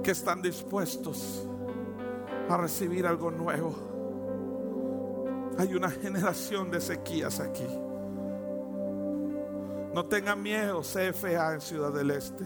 que 0.03 0.11
están 0.11 0.43
dispuestos 0.43 1.49
a 2.49 2.57
recibir 2.59 3.07
algo 3.07 3.31
nuevo. 3.31 3.75
Hay 5.59 5.75
una 5.75 5.91
generación 5.91 6.71
de 6.71 6.79
Ezequías 6.79 7.41
aquí. 7.41 7.67
No 9.95 10.05
tengan 10.07 10.43
miedo, 10.43 10.83
CFA 10.83 11.55
en 11.55 11.61
Ciudad 11.63 11.93
del 11.93 12.11
Este. 12.11 12.45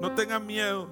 No 0.00 0.14
tengan 0.14 0.44
miedo. 0.44 0.88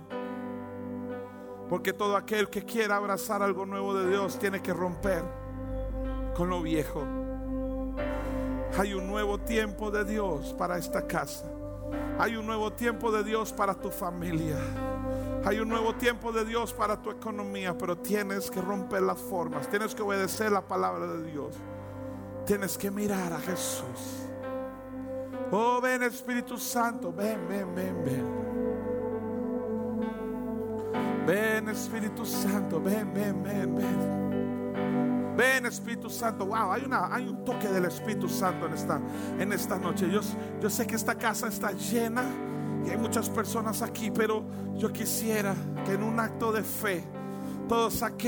Porque 1.68 1.92
todo 1.92 2.16
aquel 2.16 2.48
que 2.48 2.64
quiera 2.64 2.96
abrazar 2.96 3.42
algo 3.42 3.66
nuevo 3.66 3.94
de 3.94 4.08
Dios 4.08 4.38
tiene 4.38 4.62
que 4.62 4.72
romper 4.72 5.24
con 6.36 6.48
lo 6.50 6.62
viejo. 6.62 7.17
Hay 8.78 8.94
un 8.94 9.08
nuevo 9.08 9.38
tiempo 9.38 9.90
de 9.90 10.04
Dios 10.04 10.54
para 10.56 10.78
esta 10.78 11.04
casa. 11.04 11.46
Hay 12.16 12.36
un 12.36 12.46
nuevo 12.46 12.72
tiempo 12.72 13.10
de 13.10 13.24
Dios 13.24 13.52
para 13.52 13.74
tu 13.74 13.90
familia. 13.90 14.56
Hay 15.44 15.58
un 15.58 15.68
nuevo 15.68 15.96
tiempo 15.96 16.30
de 16.30 16.44
Dios 16.44 16.72
para 16.72 17.02
tu 17.02 17.10
economía, 17.10 17.76
pero 17.76 17.98
tienes 17.98 18.48
que 18.48 18.60
romper 18.60 19.02
las 19.02 19.18
formas, 19.18 19.68
tienes 19.68 19.96
que 19.96 20.02
obedecer 20.02 20.52
la 20.52 20.60
palabra 20.60 21.08
de 21.08 21.24
Dios. 21.24 21.56
Tienes 22.46 22.78
que 22.78 22.88
mirar 22.88 23.32
a 23.32 23.40
Jesús. 23.40 24.28
Oh, 25.50 25.80
ven 25.80 26.04
Espíritu 26.04 26.56
Santo, 26.56 27.12
ven, 27.12 27.48
ven, 27.48 27.74
ven, 27.74 28.04
ven. 28.04 28.24
Ven 31.26 31.68
Espíritu 31.68 32.24
Santo, 32.24 32.80
ven, 32.80 33.12
ven, 33.12 33.42
ven, 33.42 33.74
ven. 33.74 34.27
Ven 35.38 35.66
Espíritu 35.66 36.10
Santo. 36.10 36.46
Wow, 36.46 36.72
hay, 36.72 37.28
un 37.28 37.44
toque 37.44 37.68
del 37.68 37.84
Espíritu 37.84 38.28
Santo 38.28 38.66
en 38.66 38.72
esta, 38.74 39.00
en 39.38 39.52
esta 39.52 39.78
noche. 39.78 40.10
Yo, 40.10 40.20
yo 40.60 40.68
sé 40.68 40.84
que 40.84 40.96
esta 40.96 41.14
casa 41.14 41.46
está 41.46 41.70
llena 41.70 42.24
y 42.84 42.90
hay 42.90 42.96
muchas 42.96 43.30
personas 43.30 43.80
aquí, 43.80 44.10
pero 44.10 44.44
yo 44.74 44.92
quisiera 44.92 45.54
que 45.86 45.92
en 45.92 46.02
un 46.02 46.18
acto 46.18 46.50
de 46.50 46.64
fe 46.64 47.04
todos 47.68 48.02
aquellos 48.02 48.18